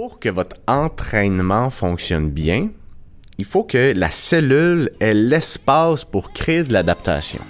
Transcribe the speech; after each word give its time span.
Pour 0.00 0.20
que 0.20 0.28
votre 0.28 0.54
entraînement 0.68 1.70
fonctionne 1.70 2.30
bien, 2.30 2.68
il 3.36 3.44
faut 3.44 3.64
que 3.64 3.92
la 3.96 4.12
cellule 4.12 4.92
ait 5.00 5.12
l'espace 5.12 6.04
pour 6.04 6.32
créer 6.32 6.62
de 6.62 6.72
l'adaptation. 6.72 7.40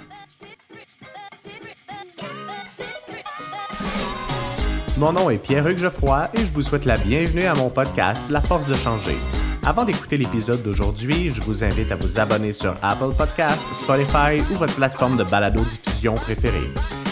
Mon 4.97 5.13
nom 5.13 5.29
est 5.29 5.37
Pierre-Hugues 5.37 5.77
Geoffroy 5.77 6.31
et 6.33 6.39
je 6.39 6.51
vous 6.51 6.63
souhaite 6.63 6.85
la 6.85 6.97
bienvenue 6.97 7.43
à 7.43 7.53
mon 7.53 7.69
podcast 7.69 8.31
La 8.31 8.41
force 8.41 8.65
de 8.65 8.73
changer. 8.73 9.19
Avant 9.63 9.85
d'écouter 9.85 10.17
l'épisode 10.17 10.63
d'aujourd'hui, 10.63 11.31
je 11.35 11.41
vous 11.41 11.63
invite 11.63 11.91
à 11.91 11.97
vous 11.97 12.19
abonner 12.19 12.51
sur 12.51 12.75
Apple 12.81 13.13
Podcasts, 13.15 13.63
Spotify 13.75 14.41
ou 14.51 14.55
votre 14.55 14.75
plateforme 14.75 15.17
de 15.17 15.23
balado-diffusion 15.23 16.15
préférée. 16.15 16.65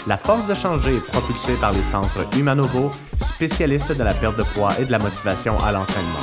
La 0.08 0.16
force 0.16 0.46
de 0.46 0.54
changer 0.54 0.96
est 0.96 1.06
propulsée 1.06 1.52
par 1.56 1.70
les 1.72 1.82
centres 1.82 2.26
Humanovo, 2.34 2.90
spécialistes 3.20 3.92
de 3.92 4.02
la 4.02 4.14
perte 4.14 4.38
de 4.38 4.42
poids 4.42 4.70
et 4.80 4.86
de 4.86 4.90
la 4.90 4.98
motivation 4.98 5.52
à 5.62 5.70
l'entraînement. 5.70 6.16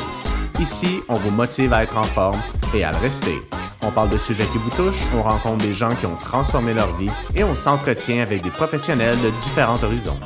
Ici, 0.59 1.01
on 1.07 1.13
vous 1.13 1.29
motive 1.29 1.71
à 1.71 1.83
être 1.83 1.95
en 1.95 2.03
forme 2.03 2.41
et 2.73 2.83
à 2.83 2.89
le 2.89 2.97
rester. 2.97 3.35
On 3.83 3.91
parle 3.91 4.09
de 4.09 4.17
sujets 4.17 4.45
qui 4.45 4.57
vous 4.57 4.71
touchent, 4.71 5.05
on 5.15 5.21
rencontre 5.21 5.63
des 5.63 5.75
gens 5.75 5.93
qui 5.93 6.07
ont 6.07 6.15
transformé 6.15 6.73
leur 6.73 6.91
vie 6.95 7.11
et 7.35 7.43
on 7.43 7.53
s'entretient 7.53 8.23
avec 8.23 8.41
des 8.41 8.49
professionnels 8.49 9.21
de 9.21 9.29
différents 9.43 9.83
horizons. 9.83 10.19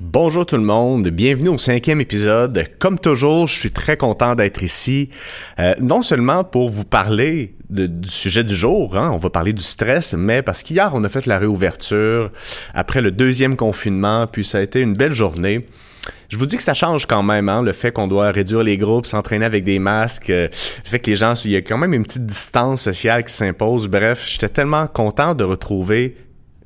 Bonjour 0.00 0.46
tout 0.46 0.56
le 0.56 0.62
monde, 0.62 1.08
bienvenue 1.08 1.48
au 1.48 1.58
cinquième 1.58 2.00
épisode. 2.00 2.66
Comme 2.78 3.00
toujours, 3.00 3.48
je 3.48 3.54
suis 3.54 3.72
très 3.72 3.96
content 3.96 4.36
d'être 4.36 4.62
ici, 4.62 5.10
euh, 5.58 5.74
non 5.80 6.02
seulement 6.02 6.44
pour 6.44 6.68
vous 6.68 6.84
parler 6.84 7.56
du 7.68 8.08
sujet 8.08 8.44
du 8.44 8.54
jour, 8.54 8.96
hein, 8.96 9.10
on 9.12 9.16
va 9.16 9.28
parler 9.28 9.52
du 9.52 9.62
stress, 9.62 10.14
mais 10.14 10.42
parce 10.42 10.62
qu'hier 10.62 10.92
on 10.94 11.02
a 11.02 11.08
fait 11.08 11.26
la 11.26 11.40
réouverture 11.40 12.30
après 12.74 13.02
le 13.02 13.10
deuxième 13.10 13.56
confinement, 13.56 14.28
puis 14.28 14.44
ça 14.44 14.58
a 14.58 14.60
été 14.60 14.82
une 14.82 14.94
belle 14.94 15.14
journée. 15.14 15.66
Je 16.28 16.36
vous 16.36 16.46
dis 16.46 16.56
que 16.56 16.62
ça 16.62 16.74
change 16.74 17.06
quand 17.06 17.24
même, 17.24 17.48
hein, 17.48 17.60
le 17.60 17.72
fait 17.72 17.90
qu'on 17.90 18.06
doit 18.06 18.30
réduire 18.30 18.62
les 18.62 18.78
groupes, 18.78 19.04
s'entraîner 19.04 19.46
avec 19.46 19.64
des 19.64 19.80
masques, 19.80 20.30
euh, 20.30 20.46
le 20.84 20.90
fait 20.90 21.00
que 21.00 21.10
les 21.10 21.16
gens, 21.16 21.34
il 21.44 21.50
y 21.50 21.56
a 21.56 21.60
quand 21.60 21.76
même 21.76 21.92
une 21.92 22.04
petite 22.04 22.24
distance 22.24 22.82
sociale 22.82 23.24
qui 23.24 23.34
s'impose. 23.34 23.88
Bref, 23.88 24.24
j'étais 24.28 24.48
tellement 24.48 24.86
content 24.86 25.34
de 25.34 25.42
retrouver 25.42 26.14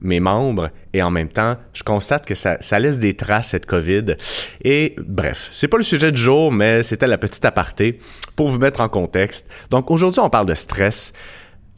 mes 0.02 0.20
membres 0.20 0.70
et 0.92 1.02
en 1.02 1.10
même 1.10 1.28
temps, 1.28 1.56
je 1.72 1.82
constate 1.82 2.26
que 2.26 2.34
ça, 2.34 2.58
ça 2.60 2.78
laisse 2.78 2.98
des 2.98 3.14
traces, 3.14 3.48
cette 3.48 3.66
COVID. 3.66 4.16
Et 4.64 4.96
bref, 4.98 5.48
c'est 5.50 5.68
pas 5.68 5.76
le 5.76 5.82
sujet 5.82 6.12
du 6.12 6.20
jour, 6.20 6.52
mais 6.52 6.82
c'était 6.82 7.06
la 7.06 7.18
petite 7.18 7.44
aparté 7.44 7.98
pour 8.36 8.48
vous 8.48 8.58
mettre 8.58 8.80
en 8.80 8.88
contexte. 8.88 9.50
Donc 9.70 9.90
aujourd'hui, 9.90 10.20
on 10.20 10.30
parle 10.30 10.46
de 10.46 10.54
stress. 10.54 11.12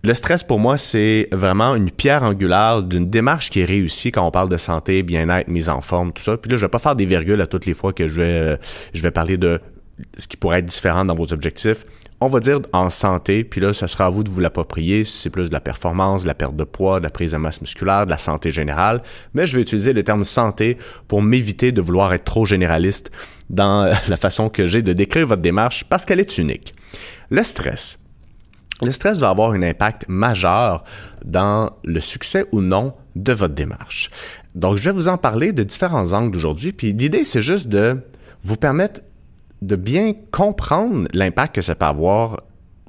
Le 0.02 0.12
stress, 0.12 0.42
pour 0.42 0.58
moi, 0.58 0.76
c'est 0.76 1.28
vraiment 1.32 1.74
une 1.74 1.90
pierre 1.90 2.24
angulaire 2.24 2.82
d'une 2.82 3.08
démarche 3.08 3.50
qui 3.50 3.60
est 3.60 3.64
réussie 3.64 4.12
quand 4.12 4.26
on 4.26 4.30
parle 4.30 4.50
de 4.50 4.58
santé, 4.58 5.02
bien-être, 5.02 5.48
mise 5.48 5.70
en 5.70 5.80
forme, 5.80 6.12
tout 6.12 6.22
ça. 6.22 6.36
Puis 6.36 6.50
là, 6.50 6.56
je 6.56 6.66
vais 6.66 6.70
pas 6.70 6.78
faire 6.78 6.96
des 6.96 7.06
virgules 7.06 7.40
à 7.40 7.46
toutes 7.46 7.64
les 7.64 7.72
fois 7.72 7.92
que 7.94 8.06
je 8.06 8.20
vais, 8.20 8.26
euh, 8.26 8.56
je 8.92 9.02
vais 9.02 9.10
parler 9.10 9.38
de 9.38 9.60
ce 10.18 10.26
qui 10.26 10.36
pourrait 10.36 10.58
être 10.58 10.66
différent 10.66 11.04
dans 11.04 11.14
vos 11.14 11.32
objectifs 11.32 11.86
on 12.24 12.28
va 12.28 12.40
dire 12.40 12.60
en 12.72 12.88
santé, 12.88 13.44
puis 13.44 13.60
là, 13.60 13.74
ce 13.74 13.86
sera 13.86 14.06
à 14.06 14.10
vous 14.10 14.24
de 14.24 14.30
vous 14.30 14.40
l'approprier 14.40 15.04
si 15.04 15.18
c'est 15.18 15.30
plus 15.30 15.48
de 15.48 15.52
la 15.52 15.60
performance, 15.60 16.22
de 16.22 16.26
la 16.26 16.34
perte 16.34 16.56
de 16.56 16.64
poids, 16.64 16.98
de 16.98 17.04
la 17.04 17.10
prise 17.10 17.32
de 17.32 17.36
masse 17.36 17.60
musculaire, 17.60 18.06
de 18.06 18.10
la 18.10 18.18
santé 18.18 18.50
générale. 18.50 19.02
Mais 19.34 19.46
je 19.46 19.56
vais 19.56 19.62
utiliser 19.62 19.92
le 19.92 20.02
terme 20.02 20.24
santé 20.24 20.78
pour 21.06 21.20
m'éviter 21.20 21.70
de 21.70 21.82
vouloir 21.82 22.14
être 22.14 22.24
trop 22.24 22.46
généraliste 22.46 23.10
dans 23.50 23.84
la 24.08 24.16
façon 24.16 24.48
que 24.48 24.66
j'ai 24.66 24.80
de 24.80 24.94
décrire 24.94 25.26
votre 25.26 25.42
démarche 25.42 25.84
parce 25.84 26.06
qu'elle 26.06 26.20
est 26.20 26.38
unique. 26.38 26.74
Le 27.28 27.44
stress. 27.44 27.98
Le 28.82 28.90
stress 28.90 29.18
va 29.18 29.28
avoir 29.28 29.52
un 29.52 29.62
impact 29.62 30.06
majeur 30.08 30.82
dans 31.24 31.72
le 31.84 32.00
succès 32.00 32.46
ou 32.52 32.60
non 32.60 32.94
de 33.16 33.32
votre 33.32 33.54
démarche. 33.54 34.10
Donc, 34.54 34.78
je 34.78 34.84
vais 34.84 34.92
vous 34.92 35.08
en 35.08 35.18
parler 35.18 35.52
de 35.52 35.62
différents 35.62 36.12
angles 36.12 36.36
aujourd'hui, 36.36 36.72
puis 36.72 36.92
l'idée, 36.92 37.24
c'est 37.24 37.42
juste 37.42 37.68
de 37.68 37.98
vous 38.42 38.56
permettre 38.56 39.00
de 39.62 39.76
bien 39.76 40.14
comprendre 40.30 41.08
l'impact 41.12 41.54
que 41.54 41.62
ça 41.62 41.74
peut 41.74 41.86
avoir 41.86 42.42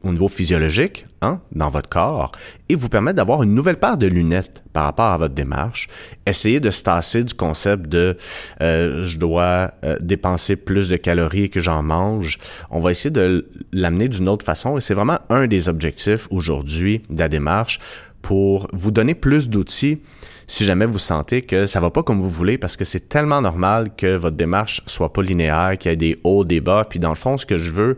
au 0.06 0.12
niveau 0.12 0.28
physiologique 0.28 1.08
hein, 1.22 1.42
dans 1.52 1.70
votre 1.70 1.90
corps 1.90 2.32
et 2.70 2.76
vous 2.76 2.90
permettre 2.90 3.18
d'avoir 3.18 3.42
une 3.44 3.54
nouvelle 3.54 3.78
paire 3.78 3.98
de 3.98 4.06
lunettes 4.06 4.64
par 4.72 4.84
rapport 4.84 5.06
à 5.06 5.18
votre 5.18 5.34
démarche. 5.34 5.88
Essayez 6.28 6.60
de 6.60 6.70
se 6.70 6.84
tasser 6.84 7.24
du 7.24 7.34
concept 7.34 7.88
de 7.88 8.16
euh, 8.62 9.06
je 9.06 9.18
dois 9.18 9.74
euh, 9.84 9.98
dépenser 10.00 10.56
plus 10.56 10.90
de 10.90 10.96
calories 10.96 11.50
que 11.50 11.60
j'en 11.60 11.82
mange. 11.82 12.38
On 12.70 12.80
va 12.80 12.92
essayer 12.92 13.10
de 13.10 13.50
l'amener 13.72 14.08
d'une 14.08 14.30
autre 14.30 14.46
façon 14.46 14.78
et 14.78 14.82
c'est 14.82 14.94
vraiment 14.94 15.20
un 15.30 15.48
des 15.48 15.70
objectifs 15.70 16.28
aujourd'hui 16.30 17.02
de 17.10 17.20
la 17.20 17.28
démarche 17.28 17.80
pour 18.22 18.68
vous 18.74 18.92
donner 18.92 19.16
plus 19.16 19.50
d'outils 19.50 20.02
si 20.48 20.64
jamais 20.64 20.86
vous 20.86 21.00
sentez 21.00 21.42
que 21.42 21.66
ça 21.68 21.80
va 21.80 21.90
pas 21.90 22.04
comme 22.04 22.20
vous 22.20 22.30
voulez 22.30 22.58
parce 22.58 22.78
que 22.78 22.86
c'est 22.86 23.10
tellement 23.10 23.42
normal 23.42 23.92
que 23.98 24.16
votre 24.16 24.36
démarche 24.36 24.82
soit 24.86 25.12
pas 25.12 25.22
linéaire, 25.22 25.78
qu'il 25.78 25.92
y 25.92 25.94
ait 25.94 25.98
des 25.98 26.20
hauts, 26.24 26.44
des 26.44 26.62
bas. 26.62 26.86
Puis 26.90 27.00
dans 27.00 27.10
le 27.10 27.16
fond, 27.16 27.38
ce 27.38 27.46
que 27.46 27.58
je 27.58 27.72
veux, 27.72 27.98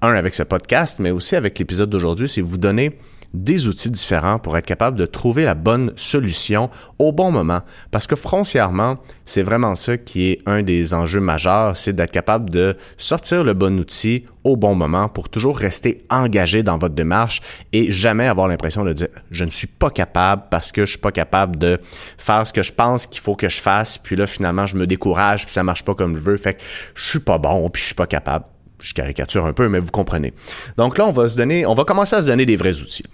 un 0.00 0.14
avec 0.14 0.34
ce 0.34 0.42
podcast, 0.42 0.98
mais 1.00 1.10
aussi 1.10 1.36
avec 1.36 1.58
l'épisode 1.58 1.90
d'aujourd'hui, 1.90 2.28
c'est 2.28 2.40
vous 2.40 2.58
donner 2.58 2.98
des 3.34 3.68
outils 3.68 3.90
différents 3.90 4.38
pour 4.38 4.56
être 4.56 4.66
capable 4.66 4.98
de 4.98 5.06
trouver 5.06 5.44
la 5.44 5.54
bonne 5.54 5.92
solution 5.96 6.70
au 6.98 7.12
bon 7.12 7.30
moment. 7.30 7.62
Parce 7.90 8.06
que 8.06 8.16
froncièrement, 8.16 8.98
c'est 9.24 9.42
vraiment 9.42 9.74
ça 9.74 9.96
qui 9.96 10.30
est 10.30 10.42
un 10.46 10.62
des 10.62 10.94
enjeux 10.94 11.20
majeurs, 11.20 11.76
c'est 11.76 11.92
d'être 11.92 12.12
capable 12.12 12.50
de 12.50 12.76
sortir 12.98 13.44
le 13.44 13.54
bon 13.54 13.78
outil 13.78 14.24
au 14.44 14.56
bon 14.56 14.74
moment 14.74 15.08
pour 15.08 15.28
toujours 15.28 15.56
rester 15.56 16.04
engagé 16.10 16.62
dans 16.62 16.76
votre 16.76 16.94
démarche 16.94 17.40
et 17.72 17.92
jamais 17.92 18.26
avoir 18.26 18.48
l'impression 18.48 18.84
de 18.84 18.92
dire 18.92 19.08
je 19.30 19.44
ne 19.44 19.50
suis 19.50 19.68
pas 19.68 19.90
capable 19.90 20.44
parce 20.50 20.72
que 20.72 20.84
je 20.84 20.90
suis 20.90 20.98
pas 20.98 21.12
capable 21.12 21.56
de 21.56 21.78
faire 22.18 22.46
ce 22.46 22.52
que 22.52 22.62
je 22.62 22.72
pense 22.72 23.06
qu'il 23.06 23.20
faut 23.20 23.36
que 23.36 23.48
je 23.48 23.60
fasse 23.60 23.98
puis 23.98 24.16
là 24.16 24.26
finalement 24.26 24.66
je 24.66 24.76
me 24.76 24.86
décourage 24.86 25.44
puis 25.44 25.52
ça 25.52 25.62
marche 25.62 25.84
pas 25.84 25.94
comme 25.94 26.16
je 26.16 26.20
veux 26.20 26.36
fait 26.36 26.54
que 26.54 26.62
je 26.94 27.08
suis 27.08 27.20
pas 27.20 27.38
bon 27.38 27.70
puis 27.70 27.80
je 27.80 27.86
suis 27.86 27.94
pas 27.94 28.08
capable 28.08 28.46
je 28.82 28.94
caricature 28.94 29.46
un 29.46 29.52
peu, 29.52 29.68
mais 29.68 29.78
vous 29.78 29.90
comprenez. 29.90 30.34
Donc 30.76 30.98
là, 30.98 31.06
on 31.06 31.12
va 31.12 31.28
se 31.28 31.36
donner, 31.36 31.64
on 31.64 31.74
va 31.74 31.84
commencer 31.84 32.16
à 32.16 32.22
se 32.22 32.26
donner 32.26 32.44
des 32.44 32.56
vrais 32.56 32.80
outils. 32.80 33.04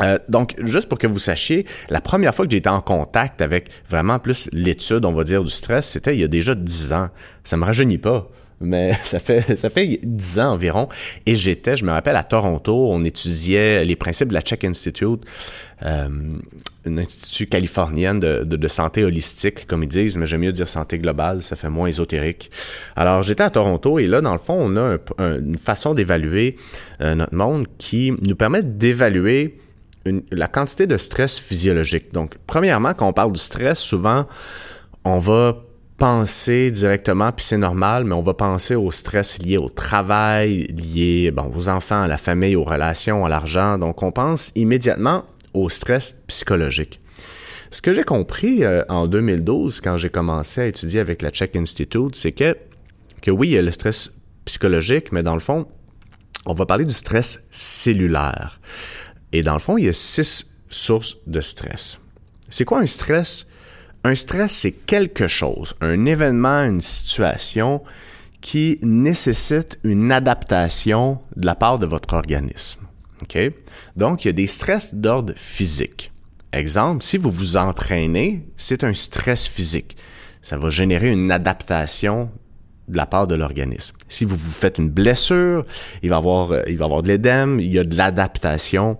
Euh, 0.00 0.18
donc, 0.28 0.54
juste 0.58 0.88
pour 0.88 0.98
que 0.98 1.06
vous 1.06 1.18
sachiez, 1.18 1.66
la 1.88 2.00
première 2.00 2.34
fois 2.34 2.44
que 2.46 2.50
j'ai 2.50 2.58
été 2.58 2.68
en 2.68 2.80
contact 2.80 3.40
avec 3.40 3.70
vraiment 3.88 4.18
plus 4.18 4.48
l'étude, 4.52 5.04
on 5.04 5.12
va 5.12 5.24
dire, 5.24 5.44
du 5.44 5.50
stress, 5.50 5.88
c'était 5.88 6.14
il 6.14 6.20
y 6.20 6.24
a 6.24 6.28
déjà 6.28 6.54
dix 6.54 6.92
ans. 6.92 7.10
Ça 7.44 7.56
me 7.56 7.64
rajeunit 7.64 7.98
pas 7.98 8.28
mais 8.60 8.92
ça 9.04 9.18
fait 9.18 9.56
ça 9.56 9.70
fait 9.70 10.00
dix 10.02 10.38
ans 10.38 10.52
environ 10.52 10.88
et 11.26 11.34
j'étais 11.34 11.76
je 11.76 11.84
me 11.84 11.90
rappelle 11.90 12.16
à 12.16 12.22
Toronto 12.22 12.88
on 12.90 13.04
étudiait 13.04 13.84
les 13.84 13.96
principes 13.96 14.28
de 14.28 14.34
la 14.34 14.40
Czech 14.40 14.64
Institute 14.64 15.22
euh, 15.84 16.08
une 16.86 16.98
institut 17.00 17.46
californienne 17.46 18.20
de, 18.20 18.44
de, 18.44 18.68
santé 18.68 19.04
holistique 19.04 19.66
comme 19.66 19.82
ils 19.82 19.88
disent 19.88 20.16
mais 20.16 20.24
j'aime 20.26 20.42
mieux 20.42 20.52
dire 20.52 20.68
santé 20.68 20.98
globale 20.98 21.42
ça 21.42 21.56
fait 21.56 21.68
moins 21.68 21.88
ésotérique 21.88 22.50
alors 22.96 23.22
j'étais 23.22 23.42
à 23.42 23.50
Toronto 23.50 23.98
et 23.98 24.06
là 24.06 24.20
dans 24.20 24.32
le 24.32 24.38
fond 24.38 24.56
on 24.56 24.76
a 24.76 24.98
une 25.18 25.58
façon 25.58 25.94
d'évaluer 25.94 26.56
euh, 27.00 27.14
notre 27.16 27.34
monde 27.34 27.66
qui 27.76 28.12
nous 28.22 28.36
permet 28.36 28.62
d'évaluer 28.62 29.58
la 30.30 30.48
quantité 30.48 30.86
de 30.86 30.96
stress 30.96 31.38
physiologique. 31.38 32.12
Donc, 32.12 32.36
premièrement, 32.46 32.94
quand 32.94 33.08
on 33.08 33.12
parle 33.12 33.32
du 33.32 33.40
stress, 33.40 33.78
souvent, 33.78 34.26
on 35.04 35.18
va 35.18 35.56
penser 35.96 36.70
directement, 36.70 37.30
puis 37.32 37.44
c'est 37.44 37.56
normal, 37.56 38.04
mais 38.04 38.14
on 38.14 38.20
va 38.20 38.34
penser 38.34 38.74
au 38.74 38.90
stress 38.90 39.38
lié 39.40 39.56
au 39.56 39.68
travail, 39.68 40.64
lié 40.64 41.30
bon, 41.30 41.52
aux 41.54 41.68
enfants, 41.68 42.02
à 42.02 42.08
la 42.08 42.18
famille, 42.18 42.56
aux 42.56 42.64
relations, 42.64 43.24
à 43.24 43.28
l'argent. 43.28 43.78
Donc, 43.78 44.02
on 44.02 44.10
pense 44.10 44.52
immédiatement 44.54 45.24
au 45.54 45.68
stress 45.68 46.20
psychologique. 46.26 47.00
Ce 47.70 47.80
que 47.80 47.92
j'ai 47.92 48.04
compris 48.04 48.64
euh, 48.64 48.84
en 48.88 49.06
2012, 49.06 49.80
quand 49.80 49.96
j'ai 49.96 50.10
commencé 50.10 50.60
à 50.60 50.66
étudier 50.66 51.00
avec 51.00 51.22
la 51.22 51.30
Czech 51.30 51.56
Institute, 51.56 52.14
c'est 52.14 52.32
que, 52.32 52.56
que 53.22 53.30
oui, 53.30 53.48
il 53.48 53.52
y 53.54 53.58
a 53.58 53.62
le 53.62 53.70
stress 53.70 54.12
psychologique, 54.44 55.10
mais 55.12 55.22
dans 55.22 55.34
le 55.34 55.40
fond, 55.40 55.66
on 56.46 56.52
va 56.52 56.66
parler 56.66 56.84
du 56.84 56.94
stress 56.94 57.44
cellulaire. 57.50 58.60
Et 59.34 59.42
dans 59.42 59.54
le 59.54 59.58
fond, 59.58 59.76
il 59.76 59.86
y 59.86 59.88
a 59.88 59.92
six 59.92 60.48
sources 60.68 61.16
de 61.26 61.40
stress. 61.40 62.00
C'est 62.48 62.64
quoi 62.64 62.78
un 62.78 62.86
stress? 62.86 63.48
Un 64.04 64.14
stress, 64.14 64.52
c'est 64.52 64.70
quelque 64.70 65.26
chose, 65.26 65.74
un 65.80 66.04
événement, 66.04 66.62
une 66.62 66.80
situation 66.80 67.82
qui 68.40 68.78
nécessite 68.82 69.80
une 69.82 70.12
adaptation 70.12 71.18
de 71.34 71.46
la 71.46 71.56
part 71.56 71.80
de 71.80 71.86
votre 71.86 72.14
organisme. 72.14 72.82
Donc, 73.96 74.24
il 74.24 74.28
y 74.28 74.30
a 74.30 74.32
des 74.32 74.46
stress 74.46 74.94
d'ordre 74.94 75.32
physique. 75.34 76.12
Exemple, 76.52 77.02
si 77.02 77.18
vous 77.18 77.30
vous 77.30 77.56
entraînez, 77.56 78.46
c'est 78.56 78.84
un 78.84 78.94
stress 78.94 79.48
physique. 79.48 79.96
Ça 80.42 80.58
va 80.58 80.70
générer 80.70 81.10
une 81.10 81.32
adaptation 81.32 82.30
de 82.86 82.96
la 82.96 83.06
part 83.06 83.26
de 83.26 83.34
l'organisme. 83.34 83.96
Si 84.08 84.24
vous 84.24 84.36
vous 84.36 84.52
faites 84.52 84.78
une 84.78 84.90
blessure, 84.90 85.66
il 86.04 86.10
va 86.10 86.18
avoir, 86.18 86.52
euh, 86.52 86.62
avoir 86.78 87.02
de 87.02 87.08
l'édème, 87.08 87.58
il 87.58 87.72
y 87.72 87.80
a 87.80 87.84
de 87.84 87.96
l'adaptation 87.96 88.96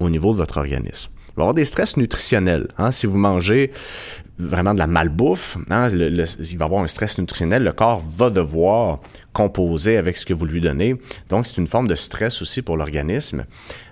au 0.00 0.10
niveau 0.10 0.32
de 0.32 0.38
votre 0.38 0.58
organisme. 0.58 1.10
Il 1.28 1.34
va 1.36 1.42
y 1.42 1.44
avoir 1.44 1.54
des 1.54 1.64
stress 1.64 1.96
nutritionnels. 1.96 2.68
Hein? 2.78 2.90
Si 2.90 3.06
vous 3.06 3.18
mangez 3.18 3.70
vraiment 4.40 4.74
de 4.74 4.78
la 4.78 4.86
malbouffe, 4.86 5.58
hein, 5.70 5.88
il 5.88 6.58
va 6.58 6.64
avoir 6.64 6.82
un 6.82 6.86
stress 6.86 7.18
nutritionnel, 7.18 7.62
le 7.62 7.72
corps 7.72 8.00
va 8.00 8.30
devoir 8.30 9.00
composer 9.32 9.96
avec 9.96 10.16
ce 10.16 10.26
que 10.26 10.34
vous 10.34 10.44
lui 10.44 10.60
donnez. 10.60 10.96
Donc, 11.28 11.46
c'est 11.46 11.58
une 11.58 11.66
forme 11.66 11.86
de 11.86 11.94
stress 11.94 12.42
aussi 12.42 12.62
pour 12.62 12.76
l'organisme. 12.76 13.44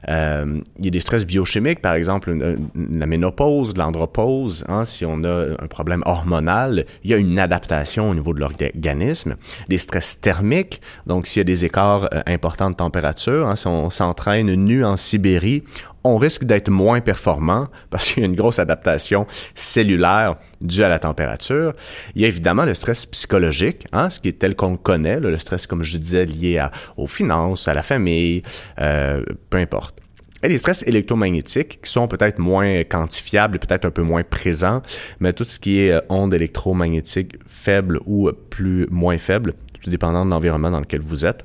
Euh, 0.08 0.60
il 0.78 0.84
y 0.84 0.88
a 0.88 0.90
des 0.90 1.00
stress 1.00 1.24
biochimiques, 1.24 1.80
par 1.80 1.94
exemple, 1.94 2.36
la 2.74 3.06
ménopause, 3.06 3.76
l'andropause. 3.76 4.64
Hein, 4.68 4.84
si 4.84 5.04
on 5.04 5.22
a 5.22 5.62
un 5.62 5.66
problème 5.68 6.02
hormonal, 6.06 6.86
il 7.04 7.10
y 7.10 7.14
a 7.14 7.18
une 7.18 7.38
adaptation 7.38 8.10
au 8.10 8.14
niveau 8.14 8.32
de 8.32 8.40
l'organisme. 8.40 9.36
Des 9.68 9.78
stress 9.78 10.20
thermiques, 10.20 10.80
donc 11.06 11.26
s'il 11.26 11.40
y 11.40 11.42
a 11.42 11.44
des 11.44 11.64
écarts 11.64 12.08
euh, 12.12 12.20
importants 12.26 12.70
de 12.70 12.76
température, 12.76 13.46
hein, 13.46 13.54
si 13.54 13.66
on 13.68 13.90
s'entraîne 13.90 14.52
nu 14.54 14.84
en 14.84 14.96
Sibérie, 14.96 15.62
on 16.08 16.18
risque 16.18 16.44
d'être 16.44 16.70
moins 16.70 17.00
performant 17.00 17.68
parce 17.90 18.08
qu'il 18.08 18.22
y 18.22 18.26
a 18.26 18.28
une 18.28 18.36
grosse 18.36 18.58
adaptation 18.58 19.26
cellulaire 19.54 20.36
due 20.60 20.82
à 20.82 20.88
la 20.88 20.98
température. 20.98 21.72
Il 22.14 22.22
y 22.22 22.24
a 22.24 22.28
évidemment 22.28 22.64
le 22.64 22.74
stress 22.74 23.06
psychologique, 23.06 23.86
hein, 23.92 24.10
ce 24.10 24.20
qui 24.20 24.28
est 24.28 24.38
tel 24.38 24.56
qu'on 24.56 24.72
le 24.72 24.76
connaît, 24.76 25.20
le 25.20 25.38
stress, 25.38 25.66
comme 25.66 25.82
je 25.82 25.96
disais, 25.98 26.26
lié 26.26 26.66
aux 26.96 27.06
finances, 27.06 27.68
à 27.68 27.74
la 27.74 27.82
famille, 27.82 28.42
euh, 28.80 29.22
peu 29.50 29.58
importe. 29.58 30.00
Et 30.42 30.48
les 30.48 30.58
stress 30.58 30.84
électromagnétiques 30.86 31.80
qui 31.82 31.90
sont 31.90 32.06
peut-être 32.06 32.38
moins 32.38 32.84
quantifiables 32.84 33.58
peut-être 33.58 33.86
un 33.86 33.90
peu 33.90 34.02
moins 34.02 34.22
présents, 34.22 34.82
mais 35.18 35.32
tout 35.32 35.44
ce 35.44 35.58
qui 35.58 35.80
est 35.80 35.92
euh, 35.92 36.00
ondes 36.08 36.32
électromagnétiques 36.32 37.36
faibles 37.46 37.98
ou 38.06 38.30
plus 38.50 38.86
moins 38.90 39.18
faibles, 39.18 39.54
tout 39.82 39.90
dépendant 39.90 40.24
de 40.24 40.30
l'environnement 40.30 40.70
dans 40.70 40.80
lequel 40.80 41.00
vous 41.00 41.26
êtes. 41.26 41.44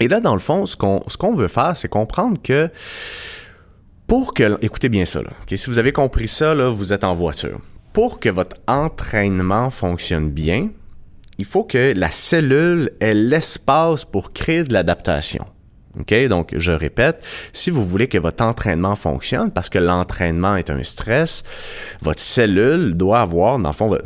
Et 0.00 0.08
là, 0.08 0.20
dans 0.20 0.34
le 0.34 0.40
fond, 0.40 0.66
ce 0.66 0.76
qu'on 0.76 1.34
veut 1.34 1.48
faire, 1.48 1.76
c'est 1.76 1.88
comprendre 1.88 2.40
que 2.42 2.70
pour 4.12 4.34
que, 4.34 4.58
écoutez 4.60 4.90
bien 4.90 5.06
ça, 5.06 5.20
si 5.48 5.70
vous 5.70 5.78
avez 5.78 5.90
compris 5.90 6.28
ça, 6.28 6.52
vous 6.68 6.92
êtes 6.92 7.02
en 7.02 7.14
voiture. 7.14 7.58
Pour 7.94 8.20
que 8.20 8.28
votre 8.28 8.56
entraînement 8.68 9.70
fonctionne 9.70 10.28
bien, 10.28 10.68
il 11.38 11.46
faut 11.46 11.64
que 11.64 11.94
la 11.96 12.10
cellule 12.10 12.90
ait 13.00 13.14
l'espace 13.14 14.04
pour 14.04 14.34
créer 14.34 14.64
de 14.64 14.74
l'adaptation. 14.74 15.46
Donc, 16.28 16.52
je 16.54 16.72
répète, 16.72 17.24
si 17.54 17.70
vous 17.70 17.86
voulez 17.86 18.06
que 18.06 18.18
votre 18.18 18.44
entraînement 18.44 18.96
fonctionne, 18.96 19.50
parce 19.50 19.70
que 19.70 19.78
l'entraînement 19.78 20.56
est 20.56 20.68
un 20.68 20.82
stress, 20.82 21.42
votre 22.02 22.20
cellule 22.20 22.92
doit 22.92 23.20
avoir, 23.20 23.58
dans 23.58 23.70
le 23.70 23.74
fond, 23.74 23.96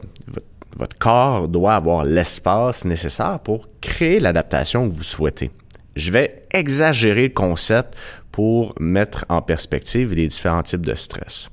votre 0.77 0.99
corps 0.99 1.49
doit 1.49 1.75
avoir 1.75 2.05
l'espace 2.05 2.85
nécessaire 2.85 3.41
pour 3.41 3.69
créer 3.81 4.21
l'adaptation 4.21 4.89
que 4.89 4.95
vous 4.95 5.03
souhaitez. 5.03 5.51
Je 5.97 6.13
vais 6.13 6.47
exagérer 6.53 7.23
le 7.23 7.35
concept 7.35 7.97
pour 8.37 8.75
mettre 8.79 9.25
en 9.31 9.41
perspective 9.41 10.13
les 10.13 10.29
différents 10.29 10.63
types 10.63 10.85
de 10.85 10.95
stress. 10.95 11.49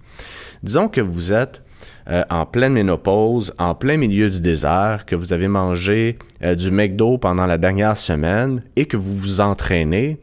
Disons 0.63 0.89
que 0.89 0.99
vous 0.99 1.31
êtes 1.31 1.63
euh, 2.09 2.25
en 2.29 2.45
pleine 2.45 2.73
ménopause, 2.73 3.53
en 3.57 3.73
plein 3.73 3.95
milieu 3.95 4.29
du 4.29 4.41
désert, 4.41 5.05
que 5.05 5.15
vous 5.15 5.31
avez 5.31 5.47
mangé 5.47 6.19
euh, 6.43 6.55
du 6.55 6.71
McDo 6.71 7.17
pendant 7.17 7.45
la 7.45 7.57
dernière 7.57 7.97
semaine 7.97 8.63
et 8.75 8.85
que 8.85 8.97
vous 8.97 9.15
vous 9.15 9.39
entraînez, 9.39 10.17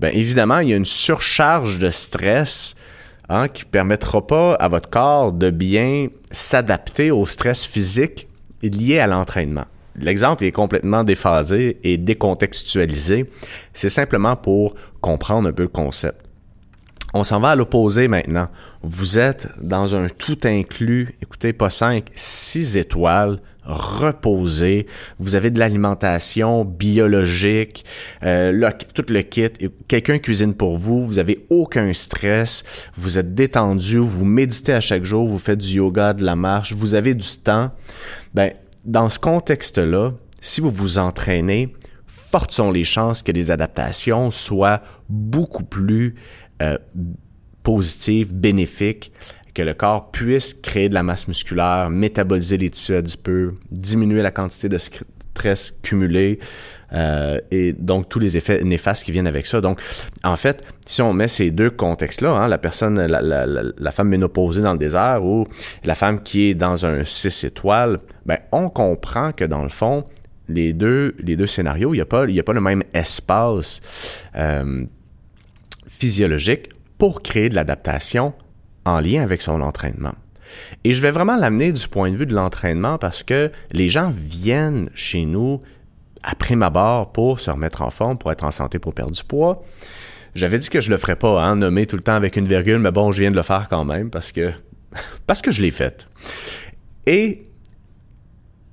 bien 0.00 0.08
évidemment, 0.08 0.60
il 0.60 0.70
y 0.70 0.72
a 0.72 0.76
une 0.76 0.86
surcharge 0.86 1.78
de 1.78 1.90
stress 1.90 2.76
hein, 3.28 3.48
qui 3.48 3.66
ne 3.66 3.68
permettra 3.68 4.26
pas 4.26 4.54
à 4.54 4.68
votre 4.68 4.88
corps 4.88 5.34
de 5.34 5.50
bien 5.50 6.08
s'adapter 6.30 7.10
au 7.10 7.26
stress 7.26 7.66
physique 7.66 8.26
lié 8.62 9.00
à 9.00 9.06
l'entraînement. 9.06 9.66
L'exemple 9.98 10.44
est 10.44 10.52
complètement 10.52 11.04
déphasé 11.04 11.78
et 11.82 11.96
décontextualisé. 11.96 13.30
C'est 13.72 13.88
simplement 13.88 14.36
pour 14.36 14.74
comprendre 15.00 15.48
un 15.48 15.52
peu 15.52 15.62
le 15.62 15.68
concept. 15.68 16.26
On 17.14 17.24
s'en 17.24 17.40
va 17.40 17.50
à 17.50 17.56
l'opposé 17.56 18.08
maintenant. 18.08 18.48
Vous 18.82 19.18
êtes 19.18 19.48
dans 19.62 19.94
un 19.94 20.08
tout 20.08 20.38
inclus, 20.44 21.16
écoutez, 21.22 21.52
pas 21.52 21.70
5, 21.70 22.04
6 22.14 22.76
étoiles, 22.76 23.40
reposé. 23.64 24.86
Vous 25.18 25.34
avez 25.34 25.50
de 25.50 25.58
l'alimentation 25.58 26.64
biologique, 26.64 27.84
euh, 28.22 28.70
tout 28.92 29.04
le 29.08 29.22
kit. 29.22 29.48
Quelqu'un 29.88 30.18
cuisine 30.18 30.54
pour 30.54 30.76
vous. 30.76 31.06
Vous 31.06 31.18
avez 31.18 31.46
aucun 31.50 31.92
stress. 31.92 32.64
Vous 32.96 33.18
êtes 33.18 33.34
détendu. 33.34 33.98
Vous 33.98 34.24
méditez 34.24 34.74
à 34.74 34.80
chaque 34.80 35.04
jour. 35.04 35.26
Vous 35.26 35.38
faites 35.38 35.58
du 35.58 35.76
yoga, 35.76 36.12
de 36.12 36.24
la 36.24 36.36
marche. 36.36 36.72
Vous 36.72 36.94
avez 36.94 37.14
du 37.14 37.28
temps. 37.42 37.70
Ben, 38.34 38.52
dans 38.86 39.08
ce 39.08 39.18
contexte-là, 39.18 40.12
si 40.40 40.60
vous 40.60 40.70
vous 40.70 40.98
entraînez, 40.98 41.74
fortes 42.06 42.52
sont 42.52 42.70
les 42.70 42.84
chances 42.84 43.22
que 43.22 43.32
les 43.32 43.50
adaptations 43.50 44.30
soient 44.30 44.80
beaucoup 45.08 45.64
plus 45.64 46.14
euh, 46.62 46.78
positives, 47.62 48.32
bénéfiques, 48.32 49.12
que 49.54 49.62
le 49.62 49.74
corps 49.74 50.10
puisse 50.12 50.54
créer 50.54 50.88
de 50.88 50.94
la 50.94 51.02
masse 51.02 51.28
musculaire, 51.28 51.90
métaboliser 51.90 52.58
les 52.58 52.70
tissus 52.70 52.94
adipeux, 52.94 53.54
diminuer 53.70 54.22
la 54.22 54.30
quantité 54.30 54.68
de 54.68 54.78
stress 55.36 55.70
cumulé, 55.82 56.38
euh, 56.92 57.38
et 57.50 57.72
donc 57.72 58.08
tous 58.08 58.18
les 58.18 58.36
effets 58.36 58.62
néfastes 58.64 59.04
qui 59.04 59.12
viennent 59.12 59.26
avec 59.26 59.46
ça. 59.46 59.60
Donc, 59.60 59.80
en 60.24 60.36
fait, 60.36 60.64
si 60.86 61.02
on 61.02 61.12
met 61.12 61.28
ces 61.28 61.50
deux 61.50 61.70
contextes-là, 61.70 62.30
hein, 62.30 62.48
la 62.48 62.58
personne, 62.58 63.04
la, 63.04 63.20
la, 63.20 63.46
la, 63.46 63.90
femme 63.90 64.08
ménopausée 64.08 64.62
dans 64.62 64.72
le 64.72 64.78
désert 64.78 65.22
ou 65.24 65.46
la 65.84 65.94
femme 65.94 66.22
qui 66.22 66.50
est 66.50 66.54
dans 66.54 66.86
un 66.86 67.04
6 67.04 67.44
étoiles, 67.44 67.98
ben, 68.24 68.38
on 68.52 68.70
comprend 68.70 69.32
que 69.32 69.44
dans 69.44 69.62
le 69.62 69.68
fond, 69.68 70.04
les 70.48 70.72
deux, 70.72 71.14
les 71.18 71.36
deux 71.36 71.46
scénarios, 71.46 71.92
il 71.92 71.98
n'y 71.98 72.02
a, 72.02 72.06
pas, 72.06 72.24
a 72.24 72.42
pas 72.42 72.52
le 72.52 72.60
même 72.60 72.82
espace 72.94 73.82
euh, 74.36 74.84
physiologique 75.88 76.70
pour 76.98 77.20
créer 77.20 77.48
de 77.48 77.56
l'adaptation 77.56 78.32
en 78.84 79.00
lien 79.00 79.22
avec 79.22 79.42
son 79.42 79.60
entraînement. 79.60 80.14
Et 80.84 80.92
je 80.92 81.02
vais 81.02 81.10
vraiment 81.10 81.36
l'amener 81.36 81.72
du 81.72 81.88
point 81.88 82.10
de 82.10 82.16
vue 82.16 82.26
de 82.26 82.34
l'entraînement 82.34 82.98
parce 82.98 83.22
que 83.22 83.50
les 83.72 83.88
gens 83.88 84.12
viennent 84.14 84.88
chez 84.94 85.24
nous 85.24 85.60
après 86.22 86.56
ma 86.56 86.70
barre 86.70 87.12
pour 87.12 87.40
se 87.40 87.50
remettre 87.50 87.82
en 87.82 87.90
forme, 87.90 88.18
pour 88.18 88.32
être 88.32 88.44
en 88.44 88.50
santé, 88.50 88.78
pour 88.78 88.94
perdre 88.94 89.12
du 89.12 89.24
poids. 89.24 89.62
J'avais 90.34 90.58
dit 90.58 90.68
que 90.68 90.80
je 90.80 90.90
le 90.90 90.98
ferais 90.98 91.16
pas, 91.16 91.42
hein, 91.42 91.56
nommer 91.56 91.86
tout 91.86 91.96
le 91.96 92.02
temps 92.02 92.14
avec 92.14 92.36
une 92.36 92.46
virgule, 92.46 92.78
mais 92.78 92.90
bon, 92.90 93.10
je 93.12 93.20
viens 93.20 93.30
de 93.30 93.36
le 93.36 93.42
faire 93.42 93.68
quand 93.70 93.84
même 93.84 94.10
parce 94.10 94.32
que 94.32 94.52
parce 95.26 95.40
que 95.40 95.50
je 95.50 95.62
l'ai 95.62 95.70
fait. 95.70 96.06
Et 97.06 97.44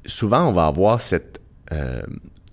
souvent, 0.06 0.48
on 0.48 0.52
va 0.52 0.66
avoir 0.66 1.00
cette 1.00 1.42
euh, 1.72 2.02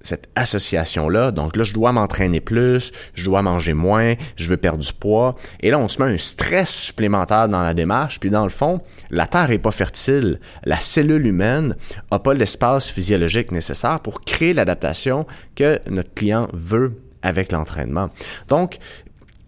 cette 0.02 0.28
association-là. 0.34 1.30
Donc 1.30 1.56
là, 1.56 1.64
je 1.64 1.72
dois 1.72 1.92
m'entraîner 1.92 2.40
plus, 2.40 2.92
je 3.14 3.24
dois 3.24 3.42
manger 3.42 3.74
moins, 3.74 4.14
je 4.36 4.48
veux 4.48 4.56
perdre 4.56 4.82
du 4.82 4.92
poids. 4.92 5.34
Et 5.60 5.70
là, 5.70 5.78
on 5.78 5.88
se 5.88 6.02
met 6.02 6.10
un 6.10 6.18
stress 6.18 6.70
supplémentaire 6.70 7.48
dans 7.48 7.62
la 7.62 7.74
démarche. 7.74 8.20
Puis 8.20 8.30
dans 8.30 8.44
le 8.44 8.50
fond, 8.50 8.80
la 9.10 9.26
Terre 9.26 9.50
est 9.50 9.58
pas 9.58 9.70
fertile. 9.70 10.40
La 10.64 10.80
cellule 10.80 11.26
humaine 11.26 11.76
a 12.10 12.18
pas 12.18 12.34
l'espace 12.34 12.90
physiologique 12.90 13.52
nécessaire 13.52 14.00
pour 14.00 14.22
créer 14.22 14.54
l'adaptation 14.54 15.26
que 15.54 15.78
notre 15.90 16.14
client 16.14 16.48
veut 16.52 17.02
avec 17.22 17.52
l'entraînement. 17.52 18.08
Donc, 18.48 18.78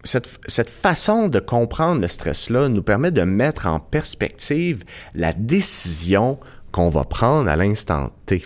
cette, 0.03 0.29
cette, 0.47 0.69
façon 0.69 1.29
de 1.29 1.39
comprendre 1.39 2.01
le 2.01 2.07
stress-là 2.07 2.67
nous 2.67 2.83
permet 2.83 3.11
de 3.11 3.21
mettre 3.21 3.67
en 3.67 3.79
perspective 3.79 4.83
la 5.15 5.31
décision 5.31 6.39
qu'on 6.71 6.89
va 6.89 7.05
prendre 7.05 7.49
à 7.49 7.55
l'instant 7.55 8.11
T. 8.25 8.43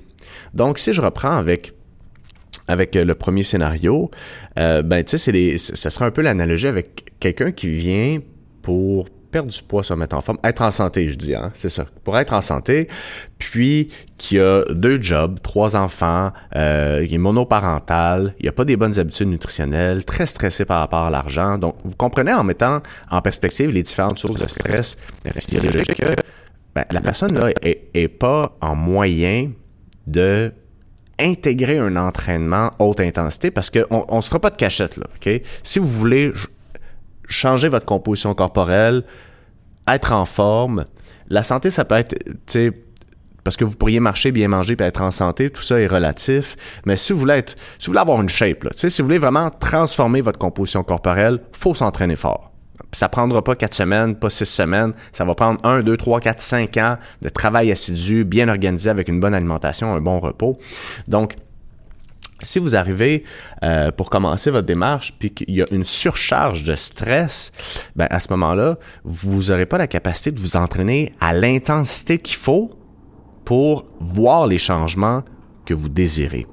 Donc, 0.53 0.77
si 0.77 0.93
je 0.93 1.01
reprends 1.01 1.35
avec 1.35 1.73
avec 2.67 2.95
euh, 2.95 3.05
le 3.05 3.15
premier 3.15 3.43
scénario, 3.43 4.11
euh, 4.59 4.81
ben 4.81 5.03
tu 5.03 5.17
sais, 5.17 5.57
ça 5.57 5.89
sera 5.89 6.05
un 6.05 6.11
peu 6.11 6.21
l'analogie 6.21 6.67
avec 6.67 7.19
quelqu'un 7.19 7.51
qui 7.51 7.69
vient 7.69 8.19
pour 8.61 9.07
perdre 9.31 9.51
du 9.51 9.61
poids, 9.61 9.83
se 9.83 9.93
mettre 9.93 10.15
en 10.15 10.21
forme, 10.21 10.37
être 10.43 10.61
en 10.61 10.71
santé, 10.71 11.07
je 11.09 11.15
dis, 11.15 11.35
hein, 11.35 11.51
c'est 11.53 11.69
ça. 11.69 11.85
Pour 12.03 12.17
être 12.17 12.33
en 12.33 12.41
santé, 12.41 12.87
puis 13.37 13.89
qui 14.17 14.39
a 14.39 14.63
deux 14.69 15.01
jobs, 15.01 15.39
trois 15.41 15.75
enfants, 15.75 16.31
euh, 16.55 17.03
il 17.05 17.13
est 17.13 17.19
monoparental, 17.19 18.33
il 18.39 18.47
a 18.47 18.51
pas 18.51 18.65
des 18.65 18.77
bonnes 18.77 18.99
habitudes 18.99 19.27
nutritionnelles, 19.27 20.05
très 20.05 20.25
stressé 20.25 20.65
par 20.65 20.79
rapport 20.79 21.03
à 21.03 21.09
l'argent. 21.09 21.57
Donc, 21.57 21.75
vous 21.83 21.95
comprenez 21.95 22.33
en 22.33 22.43
mettant 22.43 22.81
en 23.11 23.21
perspective 23.21 23.69
les 23.69 23.83
différentes 23.83 24.19
sources 24.19 24.41
de 24.41 24.47
stress 24.47 24.97
ben, 26.75 26.85
la 26.91 27.01
personne 27.01 27.33
là 27.33 27.51
est 27.63 28.07
pas 28.07 28.55
en 28.61 28.75
moyen 28.75 29.51
de 30.05 30.53
intégrer 31.19 31.77
un 31.77 31.95
entraînement 31.95 32.71
haute 32.79 32.99
intensité 32.99 33.51
parce 33.51 33.69
qu'on 33.69 34.05
on 34.07 34.21
se 34.21 34.29
fera 34.29 34.39
pas 34.39 34.49
de 34.49 34.55
cachette 34.55 34.97
là, 34.97 35.05
OK? 35.15 35.41
Si 35.63 35.79
vous 35.79 35.87
voulez 35.87 36.31
changer 37.27 37.69
votre 37.69 37.85
composition 37.85 38.33
corporelle, 38.33 39.03
être 39.87 40.11
en 40.11 40.25
forme, 40.25 40.85
la 41.29 41.43
santé 41.43 41.71
ça 41.71 41.85
peut 41.85 41.95
être 41.95 42.15
parce 43.43 43.55
que 43.55 43.63
vous 43.63 43.77
pourriez 43.77 44.01
marcher, 44.01 44.33
bien 44.33 44.49
manger, 44.49 44.75
puis 44.75 44.85
être 44.85 45.01
en 45.01 45.09
santé, 45.09 45.49
tout 45.49 45.61
ça 45.61 45.79
est 45.79 45.87
relatif. 45.87 46.57
Mais 46.85 46.97
si 46.97 47.13
vous 47.13 47.19
voulez 47.19 47.35
être, 47.35 47.55
si 47.79 47.85
vous 47.85 47.91
voulez 47.93 48.01
avoir 48.01 48.21
une 48.21 48.27
shape, 48.27 48.65
là, 48.65 48.71
si 48.73 48.89
vous 48.97 49.05
voulez 49.05 49.19
vraiment 49.19 49.49
transformer 49.49 50.19
votre 50.19 50.37
composition 50.37 50.83
corporelle, 50.83 51.39
faut 51.53 51.73
s'entraîner 51.73 52.17
fort 52.17 52.51
ça 52.91 53.09
prendra 53.09 53.43
pas 53.43 53.55
quatre 53.55 53.73
semaines, 53.73 54.15
pas 54.15 54.29
six 54.29 54.45
semaines. 54.45 54.93
Ça 55.11 55.25
va 55.25 55.35
prendre 55.35 55.59
un, 55.65 55.81
deux, 55.81 55.97
trois, 55.97 56.19
quatre, 56.19 56.41
cinq 56.41 56.77
ans 56.77 56.97
de 57.21 57.29
travail 57.29 57.71
assidu, 57.71 58.23
bien 58.23 58.47
organisé 58.49 58.89
avec 58.89 59.07
une 59.09 59.19
bonne 59.19 59.33
alimentation, 59.33 59.93
un 59.93 60.01
bon 60.01 60.19
repos. 60.19 60.57
Donc, 61.07 61.35
si 62.43 62.59
vous 62.59 62.75
arrivez 62.75 63.23
euh, 63.63 63.91
pour 63.91 64.09
commencer 64.09 64.51
votre 64.51 64.67
démarche 64.67 65.13
puis 65.17 65.33
qu'il 65.33 65.55
y 65.55 65.61
a 65.61 65.65
une 65.71 65.83
surcharge 65.83 66.63
de 66.63 66.75
stress, 66.75 67.51
ben 67.95 68.07
à 68.09 68.19
ce 68.19 68.29
moment-là, 68.31 68.77
vous 69.03 69.43
n'aurez 69.49 69.65
pas 69.65 69.77
la 69.77 69.87
capacité 69.87 70.31
de 70.31 70.39
vous 70.39 70.55
entraîner 70.55 71.13
à 71.19 71.33
l'intensité 71.33 72.19
qu'il 72.19 72.37
faut 72.37 72.71
pour 73.43 73.85
voir 73.99 74.45
les 74.45 74.59
changements 74.59 75.23
que 75.65 75.73
vous 75.73 75.89
désirez. 75.89 76.45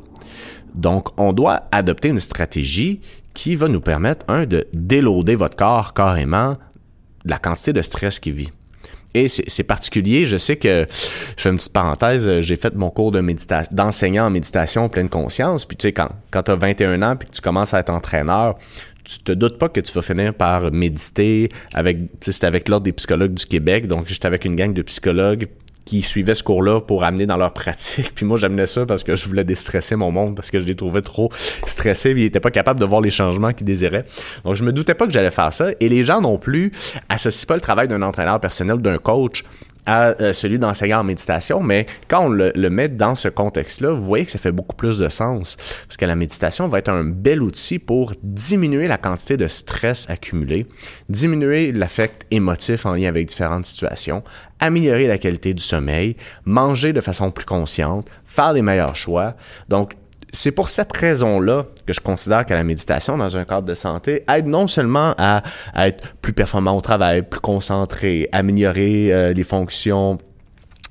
Donc, 0.75 1.09
on 1.19 1.33
doit 1.33 1.69
adopter 1.71 2.09
une 2.09 2.19
stratégie 2.19 3.01
qui 3.35 3.57
va 3.57 3.69
nous 3.69 3.81
permettre, 3.81 4.25
un, 4.29 4.47
de 4.47 4.67
déloader 4.73 5.35
votre 5.35 5.57
corps 5.57 5.93
carrément 5.93 6.53
de 7.25 7.31
la 7.31 7.39
quantité 7.39 7.73
de 7.73 7.83
stress 7.83 8.19
qu'il 8.19 8.35
vit. 8.35 8.51
Et 9.17 9.29
c'est 9.29 9.63
particulier. 9.63 10.27
Je 10.27 10.37
sais 10.37 10.57
que, 10.57 10.87
je 11.37 11.43
fais 11.43 11.51
une 11.51 11.57
petite 11.57 11.73
parenthèse, 11.73 12.41
j'ai 12.41 12.57
fait 12.57 12.75
mon 12.75 12.91
cours 12.91 13.13
de 13.13 13.25
d'enseignant 13.71 14.27
en 14.27 14.31
méditation 14.31 14.85
en 14.85 14.89
pleine 14.89 15.09
conscience. 15.09 15.67
Puis 15.67 15.77
tu 15.77 15.89
sais, 15.89 15.93
quand, 15.93 16.09
quand 16.33 16.43
tu 16.43 16.51
as 16.51 16.57
21 16.57 17.01
ans 17.03 17.17
puis 17.17 17.29
que 17.29 17.35
tu 17.35 17.41
commences 17.41 17.75
à 17.75 17.79
être 17.79 17.91
entraîneur, 17.91 18.57
tu 19.05 19.21
te 19.21 19.31
doutes 19.31 19.59
pas 19.59 19.69
que 19.69 19.81
tu 19.81 19.93
vas 19.93 20.03
finir 20.03 20.35
par 20.35 20.73
méditer 20.73 21.49
avec, 21.75 21.99
c'était 22.21 22.47
avec 22.47 22.69
l'ordre 22.69 22.85
des 22.85 22.93
psychologues 22.93 23.35
du 23.35 23.47
Québec. 23.47 23.87
Donc, 23.87 24.07
j'étais 24.09 24.27
avec 24.27 24.45
une 24.45 24.57
gang 24.57 24.73
de 24.73 24.83
psychologues 24.83 25.47
qui 25.85 26.03
suivaient 26.03 26.35
ce 26.35 26.43
cours-là 26.43 26.81
pour 26.81 27.05
amener 27.05 27.27
dans 27.27 27.37
leur 27.37 27.53
pratique. 27.53 28.13
Puis 28.15 28.25
moi, 28.25 28.37
j'amenais 28.37 28.67
ça 28.67 28.87
parce 28.87 29.05
que 29.05 29.17
je 29.17 29.27
voulais 29.27 29.45
déstresser 29.45 29.97
mon 29.97 30.11
monde, 30.11 30.35
parce 30.35 30.51
que 30.51 30.61
je 30.61 30.67
les 30.67 30.75
trouvais 30.75 31.03
trop 31.03 31.31
stressés, 31.67 32.11
ils 32.11 32.23
n'étaient 32.23 32.41
pas 32.41 32.51
capables 32.51 32.81
de 32.81 32.85
voir 32.85 33.01
les 33.01 33.11
changements 33.11 33.53
qu'ils 33.53 33.67
désiraient. 33.67 34.05
Donc, 34.45 34.57
je 34.57 34.65
me 34.65 34.73
doutais 34.73 34.95
pas 34.95 35.07
que 35.07 35.13
j'allais 35.13 35.31
faire 35.31 35.53
ça. 35.53 35.71
Et 35.81 35.89
les 35.89 36.03
gens 36.05 36.21
non 36.21 36.39
plus 36.39 36.73
associent 37.09 37.47
pas 37.47 37.55
le 37.55 37.61
travail 37.61 37.89
d'un 37.89 38.03
entraîneur 38.03 38.41
personnel, 38.41 38.79
d'un 38.79 38.99
coach, 38.99 39.45
à 39.87 40.21
euh, 40.21 40.33
celui 40.33 40.59
d'enseignant 40.59 41.01
en 41.01 41.05
méditation, 41.05 41.63
mais 41.63 41.87
quand 42.09 42.27
on 42.27 42.29
le, 42.29 42.53
met 42.71 42.89
dans 42.89 43.15
ce 43.15 43.29
contexte-là, 43.29 43.93
vous 43.93 44.03
voyez 44.03 44.25
que 44.25 44.31
ça 44.31 44.39
fait 44.39 44.53
beaucoup 44.53 44.77
plus 44.77 44.99
de 44.99 45.09
sens. 45.09 45.57
Parce 45.87 45.97
que 45.97 46.05
la 46.05 46.17
méditation 46.17 46.69
va 46.69 46.79
être 46.79 46.89
un 46.89 47.05
bel 47.05 47.43
outil 47.43 47.79
pour 47.79 48.15
diminuer 48.23 48.89
la 48.89 48.99
quantité 48.99 49.37
de 49.37 49.47
stress 49.47 50.09
accumulé, 50.09 50.67
diminuer 51.09 51.73
l'affect 51.73 52.27
émotif 52.31 52.87
en 52.87 52.95
lien 52.95 53.09
avec 53.09 53.27
différentes 53.27 53.67
situations, 53.67 54.23
améliorer 54.61 55.07
la 55.07 55.19
qualité 55.19 55.53
du 55.53 55.63
sommeil, 55.63 56.17
manger 56.45 56.93
de 56.93 57.01
façon 57.01 57.31
plus 57.31 57.45
consciente, 57.45 58.09
faire 58.25 58.55
des 58.55 58.63
meilleurs 58.63 58.97
choix. 58.97 59.35
Donc, 59.69 59.95
c'est 60.35 60.51
pour 60.51 60.69
cette 60.69 60.95
raison-là 60.97 61.67
que 61.87 61.93
je 61.93 62.01
considère 62.01 62.45
que 62.45 62.53
la 62.53 62.65
méditation 62.65 63.17
dans 63.17 63.37
un 63.37 63.45
cadre 63.45 63.67
de 63.67 63.75
santé 63.75 64.25
aide 64.29 64.47
non 64.47 64.67
seulement 64.67 65.15
à, 65.17 65.43
être 65.77 66.15
plus 66.21 66.33
performant 66.33 66.77
au 66.77 66.81
travail, 66.81 67.23
plus 67.23 67.41
concentré, 67.41 68.29
améliorer 68.33 69.13
euh, 69.13 69.33
les 69.33 69.45
fonctions 69.45 70.19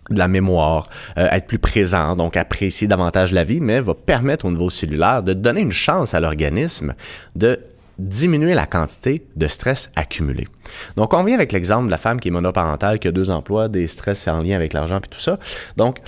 de 0.10 0.18
la 0.18 0.28
mémoire, 0.28 0.88
euh, 1.18 1.28
être 1.30 1.48
plus 1.48 1.60
présent, 1.60 2.16
donc 2.16 2.38
apprécier 2.38 2.88
davantage 2.88 3.32
la 3.32 3.44
vie, 3.44 3.60
mais 3.60 3.82
va 3.82 3.94
permettre 3.94 4.46
au 4.46 4.52
niveau 4.52 4.70
cellulaire 4.70 5.24
de 5.24 5.34
donner 5.34 5.62
une 5.62 5.72
chance 5.72 6.14
à 6.14 6.20
l'organisme 6.20 6.94
de 7.36 7.60
diminuer 8.00 8.54
la 8.54 8.66
quantité 8.66 9.28
de 9.36 9.48
stress 9.48 9.92
accumulé. 9.96 10.48
Donc, 10.96 11.14
on 11.14 11.24
vient 11.24 11.36
avec 11.36 11.52
l'exemple 11.52 11.86
de 11.86 11.92
la 11.92 11.98
femme 11.98 12.20
qui 12.20 12.30
est 12.30 12.32
monoparentale, 12.32 12.98
qui 12.98 13.08
a 13.08 13.12
deux 13.12 13.30
emplois, 13.30 13.68
des 13.68 13.88
stress 13.88 14.28
en 14.28 14.42
lien 14.42 14.56
avec 14.56 14.74
l'argent 14.74 14.98
et 14.98 15.08
tout 15.08 15.20
ça. 15.20 15.38
Donc, 15.78 16.00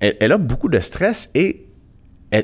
elle 0.00 0.32
a 0.32 0.38
beaucoup 0.38 0.70
de 0.70 0.80
stress 0.80 1.30
et 1.34 1.69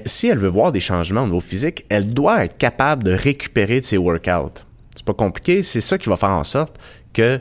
si 0.04 0.28
elle 0.28 0.38
veut 0.38 0.48
voir 0.48 0.72
des 0.72 0.80
changements 0.80 1.22
au 1.22 1.26
niveau 1.26 1.40
physique, 1.40 1.84
elle 1.88 2.12
doit 2.12 2.44
être 2.44 2.58
capable 2.58 3.04
de 3.04 3.12
récupérer 3.12 3.80
de 3.80 3.84
ses 3.84 3.98
workouts. 3.98 4.62
C'est 4.94 5.04
pas 5.04 5.14
compliqué, 5.14 5.62
c'est 5.62 5.80
ça 5.80 5.98
qui 5.98 6.08
va 6.08 6.16
faire 6.16 6.30
en 6.30 6.44
sorte 6.44 6.78
que 7.12 7.40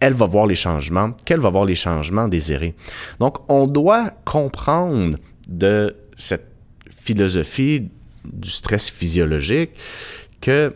elle 0.00 0.12
va 0.12 0.26
voir 0.26 0.46
les 0.46 0.54
changements, 0.54 1.12
qu'elle 1.24 1.40
va 1.40 1.48
voir 1.48 1.64
les 1.64 1.74
changements 1.74 2.28
désirés. 2.28 2.74
Donc, 3.18 3.38
on 3.48 3.66
doit 3.66 4.10
comprendre 4.24 5.16
de 5.48 5.96
cette 6.16 6.52
philosophie 6.90 7.88
du 8.24 8.50
stress 8.50 8.90
physiologique 8.90 9.70
que 10.40 10.74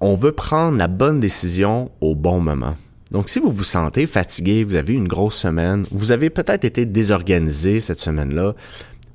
on 0.00 0.14
veut 0.14 0.32
prendre 0.32 0.76
la 0.76 0.88
bonne 0.88 1.20
décision 1.20 1.90
au 2.00 2.14
bon 2.14 2.40
moment. 2.40 2.76
Donc, 3.10 3.28
si 3.28 3.38
vous 3.38 3.50
vous 3.50 3.64
sentez 3.64 4.06
fatigué, 4.06 4.62
vous 4.64 4.74
avez 4.74 4.92
une 4.92 5.08
grosse 5.08 5.36
semaine, 5.36 5.86
vous 5.90 6.12
avez 6.12 6.30
peut-être 6.30 6.64
été 6.64 6.84
désorganisé 6.84 7.80
cette 7.80 7.98
semaine-là, 7.98 8.54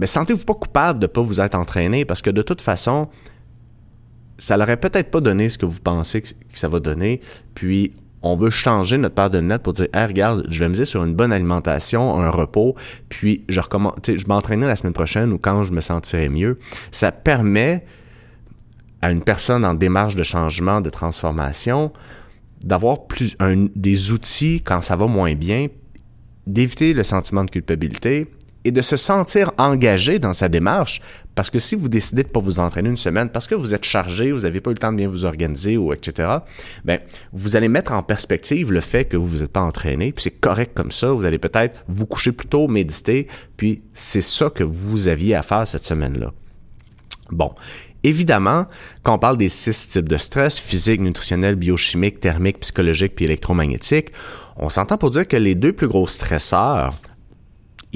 mais 0.03 0.07
sentez-vous 0.07 0.43
pas 0.43 0.53
coupable 0.53 0.99
de 0.99 1.05
ne 1.05 1.07
pas 1.07 1.21
vous 1.21 1.39
être 1.39 1.55
entraîné 1.55 2.03
parce 2.03 2.21
que 2.21 2.29
de 2.29 2.41
toute 2.41 2.59
façon, 2.59 3.07
ça 4.37 4.57
n'aurait 4.57 4.75
peut-être 4.75 5.09
pas 5.09 5.21
donné 5.21 5.47
ce 5.47 5.57
que 5.57 5.65
vous 5.65 5.79
pensez 5.79 6.21
que 6.21 6.27
ça 6.51 6.67
va 6.67 6.81
donner. 6.81 7.21
Puis, 7.55 7.93
on 8.21 8.35
veut 8.35 8.49
changer 8.49 8.97
notre 8.97 9.15
part 9.15 9.29
de 9.29 9.39
net 9.39 9.63
pour 9.63 9.71
dire, 9.71 9.87
hey, 9.93 10.05
regarde, 10.05 10.45
je 10.49 10.59
vais 10.59 10.67
miser 10.67 10.83
sur 10.83 11.05
une 11.05 11.15
bonne 11.15 11.31
alimentation, 11.31 12.19
un 12.19 12.29
repos, 12.29 12.75
puis 13.07 13.45
je 13.47 13.61
recommence, 13.61 13.93
je 14.05 14.27
m'entraîner 14.27 14.67
la 14.67 14.75
semaine 14.75 14.91
prochaine 14.91 15.31
ou 15.31 15.37
quand 15.37 15.63
je 15.63 15.71
me 15.71 15.79
sentirai 15.79 16.27
mieux. 16.27 16.59
Ça 16.91 17.13
permet 17.13 17.85
à 19.01 19.09
une 19.09 19.23
personne 19.23 19.63
en 19.63 19.73
démarche 19.73 20.17
de 20.17 20.23
changement, 20.23 20.81
de 20.81 20.89
transformation, 20.89 21.93
d'avoir 22.61 23.07
plus 23.07 23.37
des 23.73 24.11
outils 24.11 24.61
quand 24.65 24.81
ça 24.81 24.97
va 24.97 25.07
moins 25.07 25.33
bien, 25.33 25.67
d'éviter 26.45 26.91
le 26.91 27.03
sentiment 27.05 27.45
de 27.45 27.51
culpabilité 27.51 28.27
et 28.65 28.71
de 28.71 28.81
se 28.81 28.97
sentir 28.97 29.51
engagé 29.57 30.19
dans 30.19 30.33
sa 30.33 30.49
démarche. 30.49 31.01
Parce 31.35 31.49
que 31.49 31.59
si 31.59 31.75
vous 31.75 31.89
décidez 31.89 32.23
de 32.23 32.27
ne 32.27 32.33
pas 32.33 32.39
vous 32.39 32.59
entraîner 32.59 32.89
une 32.89 32.97
semaine 32.97 33.29
parce 33.29 33.47
que 33.47 33.55
vous 33.55 33.73
êtes 33.73 33.85
chargé, 33.85 34.31
vous 34.31 34.41
n'avez 34.41 34.61
pas 34.61 34.69
eu 34.69 34.73
le 34.73 34.79
temps 34.79 34.91
de 34.91 34.97
bien 34.97 35.07
vous 35.07 35.25
organiser 35.25 35.77
ou 35.77 35.91
etc., 35.93 36.29
ben, 36.85 36.99
vous 37.31 37.55
allez 37.55 37.67
mettre 37.67 37.91
en 37.91 38.03
perspective 38.03 38.71
le 38.71 38.81
fait 38.81 39.05
que 39.05 39.17
vous 39.17 39.25
vous 39.25 39.43
êtes 39.43 39.51
pas 39.51 39.61
entraîné, 39.61 40.11
puis 40.11 40.23
c'est 40.23 40.39
correct 40.39 40.73
comme 40.75 40.91
ça. 40.91 41.11
Vous 41.11 41.25
allez 41.25 41.39
peut-être 41.39 41.75
vous 41.87 42.05
coucher 42.05 42.31
plus 42.31 42.47
tôt, 42.47 42.67
méditer, 42.67 43.27
puis 43.57 43.81
c'est 43.93 44.21
ça 44.21 44.49
que 44.49 44.63
vous 44.63 45.07
aviez 45.07 45.35
à 45.35 45.41
faire 45.41 45.67
cette 45.67 45.85
semaine-là. 45.85 46.31
Bon. 47.31 47.53
Évidemment, 48.05 48.67
quand 49.01 49.15
on 49.15 49.17
parle 49.17 49.37
des 49.37 49.47
six 49.47 49.87
types 49.87 50.09
de 50.09 50.17
stress, 50.17 50.59
physique, 50.59 50.99
nutritionnel, 50.99 51.55
biochimique, 51.55 52.19
thermique, 52.19 52.59
psychologique 52.59 53.15
puis 53.15 53.23
électromagnétique, 53.23 54.09
on 54.57 54.69
s'entend 54.69 54.97
pour 54.97 55.09
dire 55.09 55.25
que 55.25 55.37
les 55.37 55.55
deux 55.55 55.71
plus 55.71 55.87
gros 55.87 56.07
stresseurs 56.07 56.89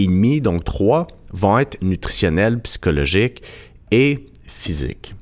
demi, 0.06 0.42
donc 0.42 0.64
trois, 0.64 1.08
vont 1.32 1.58
être 1.58 1.82
nutritionnels, 1.82 2.62
psychologiques 2.62 3.42
et 3.92 4.28
physiques. 4.46 5.16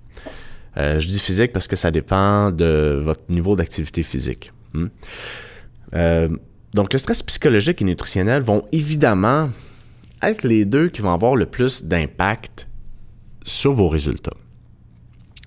Euh, 0.78 1.00
je 1.00 1.08
dis 1.08 1.20
physique 1.20 1.54
parce 1.54 1.68
que 1.68 1.76
ça 1.76 1.92
dépend 1.92 2.52
de 2.52 3.00
votre 3.02 3.24
niveau 3.30 3.56
d'activité 3.56 4.04
physique. 4.04 4.52
Hmm? 4.74 4.88
Euh, 5.94 6.28
donc 6.74 6.92
le 6.92 7.00
stress 7.00 7.24
psychologique 7.24 7.82
et 7.82 7.86
nutritionnel 7.86 8.42
vont 8.42 8.66
évidemment 8.74 9.50
être 10.22 10.44
les 10.44 10.66
deux 10.66 10.90
qui 10.90 11.02
vont 11.02 11.14
avoir 11.14 11.36
le 11.36 11.46
plus 11.46 11.86
d'impact 11.86 12.68
sur 13.44 13.74
vos 13.74 13.88
résultats. 13.88 14.36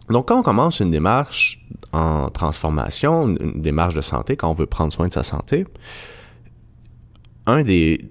Donc 0.09 0.29
quand 0.29 0.39
on 0.39 0.43
commence 0.43 0.81
une 0.81 0.91
démarche 0.91 1.63
en 1.93 2.31
transformation, 2.31 3.29
une 3.29 3.61
démarche 3.61 3.95
de 3.95 4.01
santé, 4.01 4.37
quand 4.37 4.51
on 4.51 4.55
veut 4.55 4.67
prendre 4.67 4.93
soin 4.93 5.09
de 5.09 5.13
sa 5.13 5.23
santé, 5.23 5.67
un 7.47 7.63
des, 7.63 8.09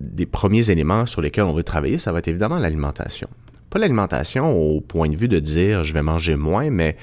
des 0.00 0.26
premiers 0.26 0.70
éléments 0.70 1.06
sur 1.06 1.20
lesquels 1.20 1.44
on 1.44 1.52
veut 1.52 1.62
travailler, 1.62 1.98
ça 1.98 2.12
va 2.12 2.18
être 2.18 2.28
évidemment 2.28 2.58
l'alimentation. 2.58 3.28
Pas 3.70 3.78
l'alimentation 3.78 4.52
au 4.52 4.80
point 4.80 5.08
de 5.08 5.16
vue 5.16 5.28
de 5.28 5.38
dire 5.38 5.84
je 5.84 5.92
vais 5.94 6.02
manger 6.02 6.36
moins, 6.36 6.70
mais 6.70 6.96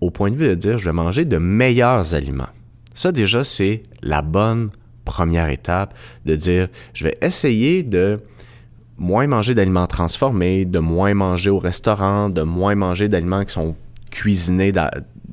au 0.00 0.10
point 0.10 0.30
de 0.30 0.36
vue 0.36 0.48
de 0.48 0.54
dire 0.54 0.78
je 0.78 0.84
vais 0.84 0.92
manger 0.92 1.24
de 1.24 1.38
meilleurs 1.38 2.14
aliments. 2.14 2.48
Ça 2.94 3.12
déjà, 3.12 3.44
c'est 3.44 3.82
la 4.02 4.22
bonne 4.22 4.70
première 5.04 5.48
étape 5.48 5.94
de 6.24 6.36
dire 6.36 6.68
je 6.92 7.04
vais 7.04 7.18
essayer 7.20 7.82
de 7.82 8.20
moins 8.96 9.26
manger 9.26 9.54
d'aliments 9.54 9.86
transformés, 9.86 10.64
de 10.64 10.78
moins 10.78 11.14
manger 11.14 11.50
au 11.50 11.58
restaurant, 11.58 12.28
de 12.28 12.42
moins 12.42 12.74
manger 12.74 13.08
d'aliments 13.08 13.44
qui 13.44 13.52
sont 13.52 13.74
cuisinés, 14.10 14.72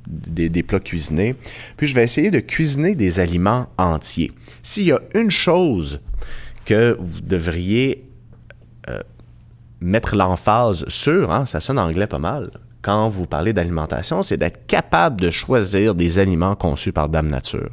des, 0.07 0.49
des, 0.49 0.63
plats 0.63 0.79
cuisinés. 0.79 1.35
Puis 1.77 1.87
je 1.87 1.95
vais 1.95 2.03
essayer 2.03 2.31
de 2.31 2.39
cuisiner 2.39 2.95
des 2.95 3.19
aliments 3.19 3.67
entiers. 3.77 4.31
S'il 4.63 4.85
y 4.85 4.91
a 4.91 4.99
une 5.15 5.29
chose 5.31 6.01
que 6.65 6.97
vous 6.99 7.21
devriez 7.21 8.09
euh, 8.89 9.01
mettre 9.79 10.15
l'emphase 10.15 10.85
sur, 10.87 11.31
hein, 11.31 11.45
ça 11.45 11.59
sonne 11.59 11.79
anglais 11.79 12.07
pas 12.07 12.19
mal, 12.19 12.51
quand 12.81 13.09
vous 13.09 13.27
parlez 13.27 13.53
d'alimentation, 13.53 14.21
c'est 14.21 14.37
d'être 14.37 14.65
capable 14.65 15.21
de 15.21 15.29
choisir 15.29 15.93
des 15.93 16.19
aliments 16.19 16.55
conçus 16.55 16.91
par 16.91 17.09
Dame 17.09 17.27
Nature. 17.27 17.69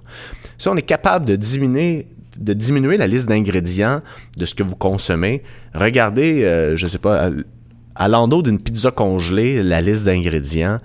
Si 0.59 0.69
on 0.69 0.77
est 0.77 0.83
capable 0.83 1.25
de 1.25 1.37
diminuer 1.37 2.07
la 2.39 3.07
liste 3.07 3.29
d'ingrédients 3.29 4.03
de 4.37 4.45
ce 4.45 4.55
que 4.55 4.63
vous 4.63 4.77
consommez, 4.77 5.43
regardez, 5.75 6.45
euh, 6.45 6.77
je 6.77 6.87
sais 6.87 6.99
pas, 6.99 7.31
à 7.95 8.09
l'endos 8.09 8.43
d'une 8.43 8.61
pizza 8.61 8.91
congelée, 8.91 9.63
la 9.63 9.81
liste 9.81 10.05
d'ingrédients, 10.05 10.79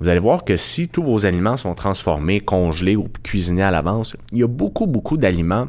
vous 0.00 0.08
allez 0.08 0.20
voir 0.20 0.44
que 0.44 0.56
si 0.56 0.88
tous 0.88 1.02
vos 1.02 1.26
aliments 1.26 1.56
sont 1.56 1.74
transformés, 1.74 2.40
congelés 2.40 2.96
ou 2.96 3.08
cuisinés 3.22 3.62
à 3.62 3.70
l'avance, 3.70 4.16
il 4.32 4.38
y 4.38 4.42
a 4.42 4.48
beaucoup, 4.48 4.86
beaucoup 4.86 5.16
d'aliments 5.16 5.68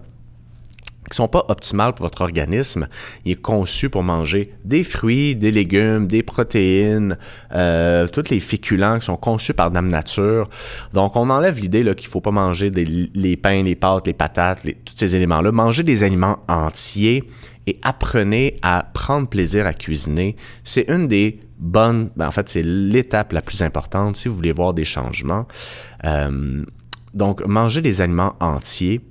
qui 1.10 1.17
sont 1.17 1.27
pas 1.27 1.46
optimales 1.50 1.93
pour 1.93 2.05
votre 2.05 2.22
organisme. 2.22 2.88
Il 3.25 3.34
est 3.34 3.41
conçu 3.41 3.89
pour 3.89 4.03
manger 4.03 4.53
des 4.63 4.84
fruits, 4.84 5.36
des 5.36 5.51
légumes, 5.51 6.08
des 6.08 6.24
protéines, 6.24 7.17
euh, 7.53 8.08
tous 8.08 8.29
les 8.29 8.39
féculents 8.39 9.00
qui 9.00 9.05
sont 9.05 9.17
conçus 9.17 9.53
par 9.53 9.72
Dame 9.72 9.88
Nature. 9.88 10.50
Donc, 10.93 11.15
on 11.15 11.29
enlève 11.29 11.60
l'idée 11.60 11.84
qu'il 11.96 12.08
faut 12.08 12.22
pas 12.22 12.31
manger 12.31 12.72
des, 12.72 12.86
les 12.86 13.38
pains, 13.38 13.63
les 13.63 13.75
pâtes, 13.75 14.08
les 14.08 14.13
patates, 14.13 14.62
tous 14.63 14.93
ces 14.96 15.15
éléments-là. 15.15 15.51
Manger 15.51 15.84
des 15.84 16.03
aliments 16.03 16.39
entiers 16.48 17.27
et 17.67 17.79
apprenez 17.84 18.58
à 18.62 18.86
prendre 18.93 19.27
plaisir 19.27 19.65
à 19.65 19.74
cuisiner. 19.74 20.36
C'est 20.63 20.89
une 20.89 21.08
des 21.08 21.39
bonnes, 21.58 22.10
ben 22.15 22.27
en 22.27 22.31
fait, 22.31 22.50
c'est 22.50 22.63
l'étape 22.63 23.34
la 23.34 23.41
plus 23.41 23.62
importante 23.62 24.15
si 24.15 24.27
vous 24.27 24.36
voulez 24.36 24.51
voir 24.51 24.74
des 24.74 24.86
changements. 24.86 25.48
Euh, 26.05 26.63
donc, 27.13 27.46
manger 27.46 27.81
des 27.81 28.01
aliments 28.01 28.36
entiers, 28.39 29.01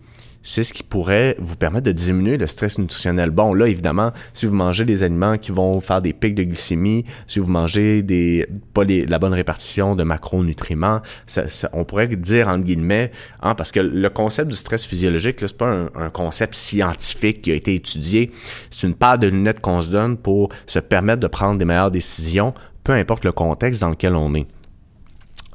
c'est 0.42 0.64
ce 0.64 0.72
qui 0.72 0.82
pourrait 0.82 1.36
vous 1.38 1.56
permettre 1.56 1.86
de 1.86 1.92
diminuer 1.92 2.36
le 2.36 2.46
stress 2.46 2.78
nutritionnel. 2.78 3.30
Bon, 3.30 3.52
là, 3.52 3.66
évidemment, 3.66 4.12
si 4.32 4.46
vous 4.46 4.54
mangez 4.54 4.84
des 4.84 5.02
aliments 5.02 5.36
qui 5.36 5.52
vont 5.52 5.80
faire 5.80 6.00
des 6.00 6.12
pics 6.12 6.34
de 6.34 6.42
glycémie, 6.42 7.04
si 7.26 7.38
vous 7.38 7.50
mangez 7.50 8.02
des 8.02 8.46
pas 8.72 8.84
la 8.84 9.18
bonne 9.18 9.34
répartition 9.34 9.94
de 9.94 10.02
macronutriments, 10.02 11.00
ça, 11.26 11.44
on 11.72 11.84
pourrait 11.84 12.08
dire 12.08 12.48
entre 12.48 12.64
guillemets, 12.64 13.10
hein, 13.42 13.54
parce 13.54 13.72
que 13.72 13.80
le 13.80 14.08
concept 14.08 14.50
du 14.50 14.56
stress 14.56 14.84
physiologique, 14.84 15.38
c'est 15.40 15.56
pas 15.56 15.70
un, 15.70 15.90
un, 15.94 16.10
concept 16.10 16.54
scientifique 16.54 17.42
qui 17.42 17.52
a 17.52 17.54
été 17.54 17.74
étudié. 17.74 18.30
C'est 18.70 18.86
une 18.86 18.94
paire 18.94 19.18
de 19.18 19.28
lunettes 19.28 19.60
qu'on 19.60 19.80
se 19.80 19.90
donne 19.90 20.16
pour 20.16 20.48
se 20.66 20.78
permettre 20.78 21.20
de 21.20 21.26
prendre 21.26 21.58
des 21.58 21.64
meilleures 21.64 21.90
décisions, 21.90 22.54
peu 22.84 22.92
importe 22.92 23.24
le 23.24 23.32
contexte 23.32 23.82
dans 23.82 23.90
lequel 23.90 24.14
on 24.14 24.34
est. 24.34 24.46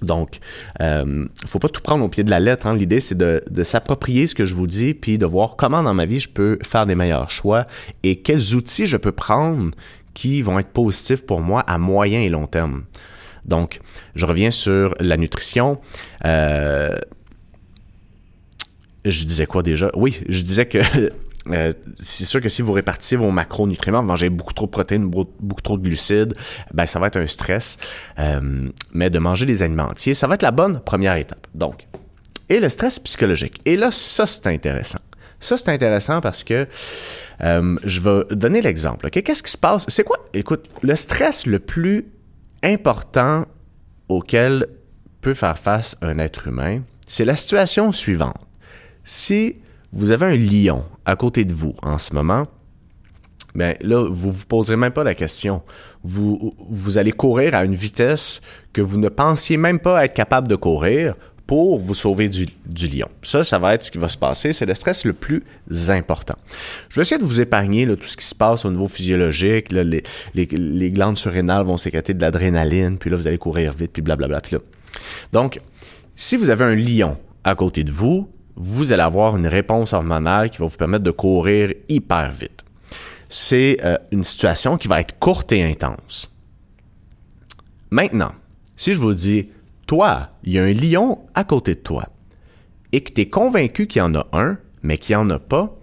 Donc, 0.02 0.40
euh, 0.82 1.25
faut 1.46 1.60
pas 1.60 1.70
tout 1.70 1.82
prendre 1.82 2.04
au 2.04 2.10
pied 2.10 2.24
de 2.24 2.30
la 2.30 2.40
lettre. 2.40 2.68
Hein. 2.68 2.75
L'idée, 2.75 3.00
c'est 3.00 3.18
de, 3.18 3.42
s'approprier 3.64 4.28
ce 4.28 4.36
que 4.36 4.46
je 4.46 4.56
vous 4.56 4.68
dis, 4.68 4.94
puis 4.94 5.18
de 5.18 5.25
voir 5.25 5.56
comment 5.56 5.84
dans 5.84 5.94
ma 5.94 6.06
vie 6.06 6.20
je 6.20 6.30
peux 6.30 6.60
faire 6.64 6.86
des 6.86 6.96
meilleurs 6.96 7.30
choix 7.30 7.66
et 8.04 8.18
quels 8.18 8.56
outils 8.56 8.86
je 8.86 8.98
peux 8.98 9.12
prendre 9.12 9.72
qui 10.14 10.42
vont 10.42 10.60
être 10.60 10.70
positifs 10.70 11.25
pour 11.25 11.42
moi 11.42 11.62
à 11.62 11.78
moyen 11.78 12.22
et 12.22 12.30
long 12.30 12.48
terme. 12.48 12.84
Donc, 13.46 13.80
je 14.16 14.25
reviens 14.25 14.52
sur 14.52 14.94
la 15.00 15.18
nutrition. 15.18 15.80
Euh, 16.25 16.98
je 19.04 19.24
disais 19.24 19.46
quoi 19.46 19.62
déjà? 19.62 19.92
Oui, 19.96 20.20
je 20.28 20.42
disais 20.42 20.66
que 20.66 20.80
Euh, 21.52 21.74
c'est 22.00 22.25
sûr 22.25 22.42
que 22.42 22.50
si 22.50 22.62
vous 22.62 22.74
répartissez 22.74 23.16
vos 23.16 23.32
macronutriments, 23.32 24.02
vous 24.02 24.08
mangez 24.08 24.30
beaucoup 24.30 24.54
trop 24.54 24.66
de 24.66 24.72
protéines, 24.72 25.10
beaucoup 25.10 25.62
trop 25.62 25.78
de 25.78 25.84
glucides, 25.84 26.36
ben 26.74 26.86
ça 26.86 27.00
va 27.00 27.08
être 27.08 27.18
un 27.18 27.28
stress. 27.28 27.78
Euh, 28.20 28.70
mais 28.94 29.10
de 29.10 29.20
manger 29.20 29.46
des 29.46 29.62
aliments 29.62 29.90
entiers, 29.90 30.14
ça 30.14 30.28
va 30.28 30.36
être 30.36 30.42
la 30.42 30.52
bonne 30.52 30.80
première 30.80 31.16
étape. 31.16 31.48
Donc, 31.54 31.88
et 32.50 32.60
le 32.60 32.70
stress 32.70 33.00
psychologique. 33.00 33.62
Et 33.66 33.75
là, 33.75 33.92
ça 33.92 34.25
c'est 34.25 34.48
intéressant. 34.48 35.00
Ça 35.40 35.58
c'est 35.58 35.70
intéressant 35.70 36.22
parce 36.22 36.44
que 36.44 36.68
euh, 37.42 37.78
je 37.84 38.02
vais 38.02 38.36
donner 38.36 38.62
l'exemple. 38.62 39.10
Qu'est-ce 39.10 39.44
qui 39.44 39.52
se 39.52 39.58
passe? 39.58 39.86
C'est 39.88 40.04
quoi? 40.04 40.18
Écoute, 40.34 40.66
le 40.82 40.96
stress 40.96 41.46
le 41.46 41.60
plus 41.60 42.06
important 42.64 43.46
auquel 44.10 44.68
peut 45.22 45.34
faire 45.34 45.58
face 45.58 45.98
un 46.02 46.18
être 46.20 46.48
humain, 46.48 46.82
c'est 47.08 47.25
la 47.25 47.36
situation 47.36 47.92
suivante. 47.92 48.40
Si 49.04 49.58
vous 49.96 50.12
avez 50.12 50.25
un 50.25 50.36
lion 50.36 50.84
à 51.06 51.16
côté 51.16 51.46
de 51.46 51.54
vous 51.54 51.74
en 51.82 51.98
ce 51.98 52.14
moment, 52.14 52.44
ben 53.56 53.75
là, 53.82 54.06
vous 54.10 54.32
vous 54.32 54.46
poserez 54.46 54.75
même 54.75 54.92
pas 54.92 55.06
la 55.06 55.16
question. 55.16 55.64
Vous, 56.04 56.54
vous 56.70 56.98
allez 56.98 57.14
courir 57.14 57.56
à 57.56 57.64
une 57.64 57.74
vitesse 57.74 58.42
que 58.74 58.82
vous 58.82 58.98
ne 58.98 59.08
pensiez 59.08 59.56
même 59.56 59.80
pas 59.80 60.04
être 60.04 60.14
capable 60.14 60.50
de 60.50 60.58
courir 60.58 61.16
pour 61.48 61.80
vous 61.80 61.96
sauver 61.96 62.28
du, 62.28 62.48
lion. 62.88 63.08
Ça, 63.22 63.44
ça 63.44 63.60
va 63.60 63.75
être 63.75 63.84
ce 63.84 63.92
qui 63.92 63.98
va 63.98 64.10
se 64.10 64.18
passer. 64.18 64.52
C'est 64.52 64.66
le 64.66 64.74
stress 64.74 65.06
le 65.06 65.14
plus 65.14 65.44
important. 65.90 66.36
Je 66.90 66.96
vais 66.96 67.04
essayer 67.04 67.20
de 67.20 67.24
vous 67.24 67.40
épargner 67.40 67.86
tout 67.96 68.08
ce 68.08 68.18
qui 68.18 68.25
se 68.25 68.36
passe 68.36 68.66
au 68.66 68.72
niveau 68.72 68.88
physiologique. 68.88 69.72
les, 69.72 70.04
les, 70.34 70.92
glandes 70.92 71.18
surrénales 71.18 71.66
vont 71.66 71.78
sécréter 71.78 72.14
de 72.14 72.22
l'adrénaline, 72.22 72.98
puis 72.98 73.10
là, 73.10 73.18
vous 73.18 73.28
allez 73.28 73.38
courir 73.38 73.74
vite, 73.74 73.92
puis 73.94 74.02
blablabla. 74.02 74.42
Puis 74.42 74.56
là. 74.56 74.62
Donc, 75.32 75.62
si 76.16 76.36
vous 76.36 76.50
avez 76.50 76.66
un 76.66 76.75
lion 76.75 77.18
à 77.44 77.56
côté 77.56 77.84
de 77.84 77.92
vous, 77.92 78.28
vous 78.56 78.92
allez 78.92 79.02
avoir 79.02 79.36
une 79.36 79.48
réponse 79.48 79.94
hormonale 79.94 80.50
qui 80.50 80.60
va 80.60 80.68
vous 80.68 80.78
permettre 80.78 81.04
de 81.04 81.12
courir 81.12 81.74
hyper 81.90 82.32
vite. 82.32 82.64
C'est 83.28 83.78
euh, 83.84 83.98
une 84.12 84.24
situation 84.24 84.78
qui 84.78 84.88
va 84.88 85.02
être 85.02 85.20
courte 85.20 85.52
et 85.52 85.64
intense. 85.64 86.32
Maintenant, 87.90 88.32
si 88.78 88.94
je 88.94 89.00
vous 89.00 89.14
dis, 89.14 89.50
toi, 89.88 90.30
il 90.44 90.54
y 90.54 90.60
a 90.60 90.64
un 90.64 90.74
lion 90.74 91.20
à 91.34 91.44
côté 91.44 91.76
de 91.76 91.80
toi, 91.80 92.08
et 92.92 93.02
que 93.02 93.12
tu 93.12 93.22
es 93.22 93.30
convaincu 93.30 93.88
qu'il 93.88 94.00
y 94.00 94.04
en 94.04 94.16
a 94.16 94.28
un, 94.34 94.58
mais 94.84 94.98
qu'il 94.98 95.16
n'y 95.16 95.22
en 95.22 95.30
a 95.30 95.40
pas, 95.40 95.76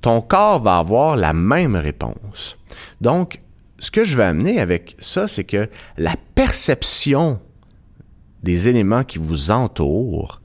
ton 0.00 0.20
corps 0.20 0.60
va 0.62 0.78
avoir 0.78 1.16
la 1.16 1.32
même 1.32 1.76
réponse. 1.76 2.56
Donc, 3.00 3.40
ce 3.78 3.90
que 3.90 4.04
je 4.04 4.16
veux 4.16 4.24
amener 4.24 4.60
avec 4.60 4.96
ça, 4.98 5.28
c'est 5.28 5.44
que 5.44 5.68
la 5.98 6.14
perception 6.34 7.40
des 8.42 8.68
éléments 8.68 9.04
qui 9.04 9.18
vous 9.18 9.50
entourent 9.50 10.40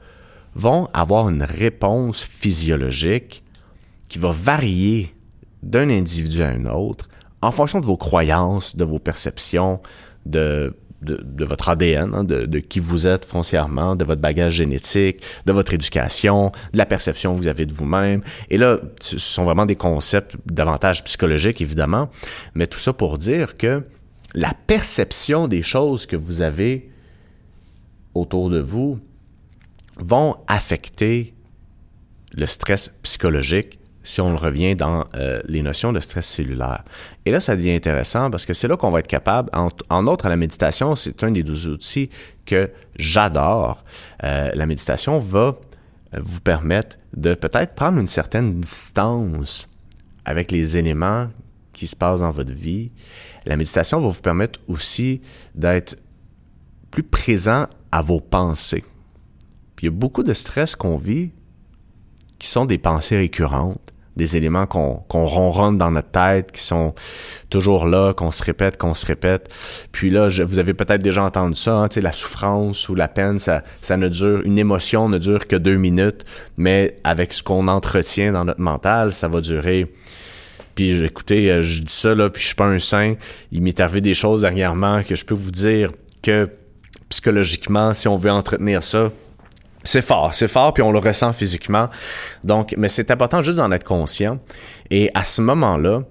vont 0.59 0.87
avoir 0.93 1.29
une 1.29 1.43
réponse 1.43 2.21
physiologique 2.21 3.43
qui 4.09 4.19
va 4.19 4.31
varier 4.31 5.15
d'un 5.63 5.89
individu 5.89 6.43
à 6.43 6.49
un 6.49 6.65
autre 6.65 7.09
en 7.41 7.51
fonction 7.51 7.79
de 7.79 7.85
vos 7.85 7.97
croyances, 7.97 8.75
de 8.75 8.83
vos 8.83 8.99
perceptions, 8.99 9.79
de, 10.25 10.75
de, 11.01 11.45
votre 11.45 11.69
ADN, 11.69 12.13
hein, 12.13 12.23
de, 12.23 12.45
de, 12.45 12.59
qui 12.59 12.79
vous 12.79 13.07
êtes 13.07 13.23
foncièrement, 13.23 13.95
de 13.95 14.03
votre 14.03 14.21
bagage 14.21 14.55
génétique, 14.55 15.23
de 15.45 15.53
votre 15.53 15.73
éducation, 15.73 16.51
de 16.73 16.77
la 16.77 16.85
perception 16.85 17.33
que 17.33 17.41
vous 17.41 17.47
avez 17.47 17.65
de 17.65 17.73
vous-même. 17.73 18.21
Et 18.49 18.57
là, 18.57 18.79
ce 18.99 19.17
sont 19.17 19.45
vraiment 19.45 19.65
des 19.65 19.77
concepts 19.77 20.35
davantage 20.45 21.03
psychologiques, 21.05 21.61
évidemment, 21.61 22.09
mais 22.53 22.67
tout 22.67 22.79
ça 22.79 22.91
pour 22.91 23.17
dire 23.17 23.55
que 23.55 23.83
la 24.33 24.53
perception 24.67 25.47
des 25.47 25.61
choses 25.61 26.05
que 26.05 26.17
vous 26.17 26.41
avez 26.41 26.89
autour 28.13 28.49
de 28.49 28.59
vous 28.59 28.99
vont 29.99 30.35
affecter 30.47 31.33
le 32.33 32.45
stress 32.45 32.89
psychologique 33.03 33.79
si 34.03 34.21
on 34.21 34.35
revient 34.35 34.75
dans 34.75 35.05
euh, 35.15 35.41
les 35.47 35.61
notions 35.61 35.93
de 35.93 35.99
stress 35.99 36.25
cellulaire. 36.25 36.83
Et 37.25 37.31
là, 37.31 37.39
ça 37.39 37.55
devient 37.55 37.73
intéressant 37.73 38.31
parce 38.31 38.45
que 38.45 38.53
c'est 38.53 38.67
là 38.67 38.77
qu'on 38.77 38.91
va 38.91 38.99
être 38.99 39.07
capable, 39.07 39.49
en, 39.53 39.69
en 39.89 40.17
la 40.23 40.35
méditation, 40.35 40.95
c'est 40.95 41.23
un 41.23 41.31
des 41.31 41.43
deux 41.43 41.67
outils 41.67 42.09
que 42.45 42.71
j'adore. 42.95 43.83
Euh, 44.23 44.51
la 44.53 44.65
méditation 44.65 45.19
va 45.19 45.57
euh, 46.15 46.19
vous 46.23 46.39
permettre 46.39 46.97
de 47.15 47.33
peut-être 47.35 47.75
prendre 47.75 47.99
une 47.99 48.07
certaine 48.07 48.59
distance 48.59 49.69
avec 50.25 50.51
les 50.51 50.77
éléments 50.77 51.27
qui 51.73 51.87
se 51.87 51.95
passent 51.95 52.21
dans 52.21 52.31
votre 52.31 52.51
vie. 52.51 52.91
La 53.45 53.57
méditation 53.57 53.99
va 53.99 54.07
vous 54.07 54.21
permettre 54.21 54.59
aussi 54.67 55.21
d'être 55.55 55.95
plus 56.89 57.03
présent 57.03 57.67
à 57.91 58.01
vos 58.01 58.19
pensées. 58.19 58.83
Il 59.81 59.85
y 59.85 59.87
a 59.87 59.91
beaucoup 59.91 60.23
de 60.23 60.33
stress 60.33 60.75
qu'on 60.75 60.97
vit 60.97 61.31
qui 62.37 62.47
sont 62.47 62.65
des 62.65 62.77
pensées 62.77 63.17
récurrentes, 63.17 63.93
des 64.15 64.35
éléments 64.35 64.65
qu'on 64.65 65.25
ronronne 65.25 65.77
dans 65.77 65.91
notre 65.91 66.11
tête, 66.11 66.51
qui 66.51 66.61
sont 66.61 66.93
toujours 67.49 67.85
là, 67.85 68.13
qu'on 68.13 68.31
se 68.31 68.43
répète, 68.43 68.77
qu'on 68.77 68.93
se 68.93 69.05
répète. 69.05 69.49
Puis 69.91 70.09
là, 70.09 70.27
vous 70.27 70.59
avez 70.59 70.73
peut-être 70.73 71.01
déjà 71.01 71.23
entendu 71.23 71.59
ça, 71.59 71.75
hein, 71.77 71.87
la 72.01 72.11
souffrance 72.11 72.89
ou 72.89 72.95
la 72.95 73.07
peine, 73.07 73.39
ça, 73.39 73.63
ça 73.81 73.97
ne 73.97 74.09
dure, 74.09 74.41
une 74.45 74.59
émotion 74.59 75.09
ne 75.09 75.17
dure 75.17 75.47
que 75.47 75.55
deux 75.55 75.77
minutes, 75.77 76.25
mais 76.57 76.99
avec 77.03 77.33
ce 77.33 77.43
qu'on 77.43 77.67
entretient 77.67 78.33
dans 78.33 78.45
notre 78.45 78.61
mental, 78.61 79.13
ça 79.13 79.27
va 79.27 79.41
durer 79.41 79.91
puis 80.79 81.03
écoutez, 81.03 81.51
euh, 81.51 81.61
je 81.61 81.81
dis 81.81 81.91
ça 81.91 82.15
là, 82.15 82.29
puis 82.29 82.41
je 82.41 82.47
suis 82.47 82.55
pas 82.55 82.63
un 82.63 82.79
saint. 82.79 83.15
Il 83.51 83.61
m'est 83.61 83.81
arrivé 83.81 83.99
des 83.99 84.13
choses 84.13 84.41
dernièrement 84.43 85.03
que 85.03 85.17
je 85.17 85.25
peux 85.25 85.33
vous 85.33 85.51
dire 85.51 85.91
que 86.23 86.47
psychologiquement, 87.09 87.93
si 87.93 88.07
on 88.07 88.15
veut 88.15 88.31
entretenir 88.31 88.81
ça, 88.81 89.11
c'est 89.83 90.01
fort, 90.01 90.33
c'est 90.33 90.47
fort, 90.47 90.73
puis 90.73 90.83
on 90.83 90.91
le 90.91 90.99
ressent 90.99 91.33
physiquement. 91.33 91.89
Donc, 92.43 92.75
mais 92.77 92.89
c'est 92.89 93.11
important 93.11 93.41
juste 93.41 93.57
d'en 93.57 93.71
être 93.71 93.85
conscient. 93.85 94.39
Et 94.89 95.09
à 95.13 95.23
ce 95.23 95.41
moment-là, 95.41 96.03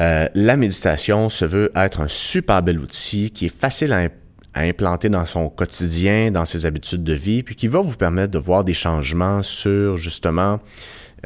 euh, 0.00 0.28
la 0.34 0.56
méditation 0.56 1.28
se 1.28 1.44
veut 1.44 1.70
être 1.76 2.00
un 2.00 2.08
super 2.08 2.62
bel 2.62 2.78
outil 2.80 3.30
qui 3.30 3.46
est 3.46 3.56
facile 3.56 3.92
à, 3.92 4.08
implanter 4.56 5.08
dans 5.08 5.24
son 5.24 5.48
quotidien, 5.48 6.30
dans 6.30 6.44
ses 6.44 6.64
habitudes 6.64 7.02
de 7.02 7.12
vie, 7.12 7.42
puis 7.42 7.56
qui 7.56 7.66
va 7.66 7.80
vous 7.80 7.96
permettre 7.96 8.30
de 8.30 8.38
voir 8.38 8.62
des 8.62 8.72
changements 8.72 9.42
sur 9.42 9.96
justement 9.96 10.60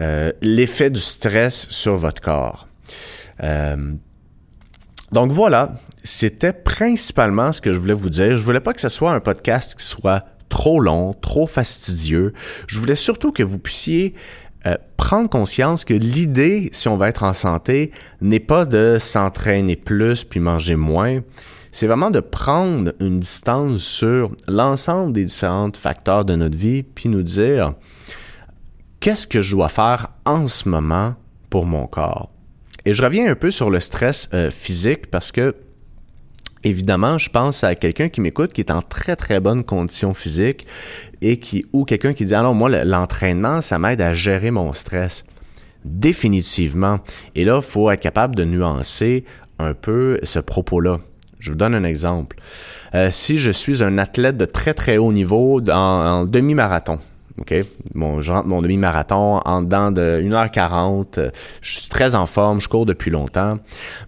euh, 0.01 0.33
l'effet 0.41 0.89
du 0.89 1.01
stress 1.01 1.69
sur 1.69 1.99
votre 1.99 2.23
corps. 2.23 2.69
Euh, 3.43 3.93
donc 5.13 5.31
voilà, 5.31 5.75
c'était 6.05 6.55
principalement 6.55 7.53
ce 7.53 7.61
que 7.61 7.75
je 7.75 7.79
voulais 7.79 7.93
vous 7.93 8.09
dire. 8.09 8.39
Je 8.39 8.45
voulais 8.45 8.61
pas 8.61 8.73
que 8.73 8.81
ce 8.81 8.89
soit 8.89 9.13
un 9.13 9.21
podcast 9.21 9.75
qui 9.75 9.85
soit 9.85 10.25
trop 10.49 10.81
long, 10.81 11.15
trop 11.15 11.47
fastidieux. 11.47 12.33
Je 12.67 12.79
voulais 12.79 12.95
surtout 12.95 13.33
que 13.33 13.43
vous 13.43 13.59
puissiez 13.59 14.15
euh, 14.67 14.77
prendre 14.97 15.29
conscience 15.29 15.85
que 15.85 15.95
l'idée, 15.95 16.69
si 16.73 16.89
on 16.89 16.97
va 16.97 17.09
être 17.09 17.23
en 17.23 17.33
santé, 17.33 17.93
n'est 18.21 18.41
pas 18.41 18.65
de 18.65 18.99
s'entraîner 18.99 19.77
plus 19.77 20.25
puis 20.25 20.41
manger 20.41 20.77
moins. 20.77 21.21
C'est 21.71 21.87
vraiment 21.87 22.11
de 22.11 22.21
prendre 22.21 22.93
une 23.01 23.21
distance 23.21 23.83
sur 23.83 24.33
l'ensemble 24.49 25.13
des 25.13 25.25
différents 25.25 25.71
facteurs 25.73 26.25
de 26.25 26.35
notre 26.35 26.57
vie 26.57 26.83
puis 26.83 27.09
nous 27.09 27.23
dire 27.23 27.75
qu'est-ce 29.01 29.27
que 29.27 29.43
je 29.43 29.55
dois 29.55 29.69
faire 29.69 30.09
en 30.25 30.47
ce 30.47 30.69
moment 30.69 31.15
pour 31.51 31.67
mon 31.67 31.87
corps? 31.87 32.31
Et 32.85 32.95
je 32.95 33.03
reviens 33.03 33.31
un 33.31 33.35
peu 33.35 33.51
sur 33.51 33.71
le 33.71 33.81
stress 33.81 34.29
euh, 34.35 34.51
physique 34.51 35.11
parce 35.11 35.31
que 35.31 35.55
Évidemment, 36.65 37.19
je 37.19 37.31
pense 37.31 37.63
à 37.63 37.75
quelqu'un 37.75 38.09
qui 38.09 38.21
m'écoute 38.21 38.53
qui 38.53 38.61
est 38.61 38.71
en 38.71 38.83
très 38.83 39.17
très 39.17 39.41
bonne 39.41 39.65
condition 39.65 40.13
physique 40.13 40.67
et 41.21 41.39
qui 41.39 41.67
ou 41.73 41.85
quelqu'un 41.85 42.13
qui 42.13 42.25
dit 42.25 42.35
alors 42.35 42.55
moi 42.55 42.69
l'entraînement 42.85 43.63
ça 43.63 43.79
m'aide 43.79 44.01
à 44.01 44.13
gérer 44.13 44.51
mon 44.51 44.73
stress. 44.73 45.25
définitivement. 45.85 46.99
Et 47.37 47.45
là, 47.45 47.61
il 47.63 47.63
faut 47.63 47.91
être 47.91 48.01
capable 48.01 48.35
de 48.35 48.45
nuancer 48.45 49.25
un 49.59 49.75
peu 49.75 50.19
ce 50.23 50.41
propos-là. 50.41 50.99
Je 51.39 51.51
vous 51.51 51.57
donne 51.57 51.75
un 51.75 51.85
exemple. 51.85 52.37
Euh, 52.95 53.09
si 53.13 53.39
je 53.39 53.51
suis 53.51 53.83
un 53.83 53.99
athlète 53.99 54.37
de 54.37 54.45
très 54.45 54.75
très 54.75 54.97
haut 54.97 55.13
niveau 55.13 55.61
en, 55.71 56.25
demi-marathon, 56.27 56.99
OK? 57.39 57.55
Bon, 57.95 58.21
je 58.21 58.33
rentre 58.33 58.49
mon 58.49 58.61
demi-marathon 58.61 59.41
en 59.45 59.63
dedans 59.63 59.93
de 59.93 60.21
1h40, 60.23 61.19
euh, 61.19 61.31
je 61.61 61.79
suis 61.79 61.89
très 61.89 62.17
en 62.17 62.27
forme, 62.27 62.61
je 62.61 62.69
cours 62.69 62.87
depuis 62.87 63.11
longtemps. 63.11 63.59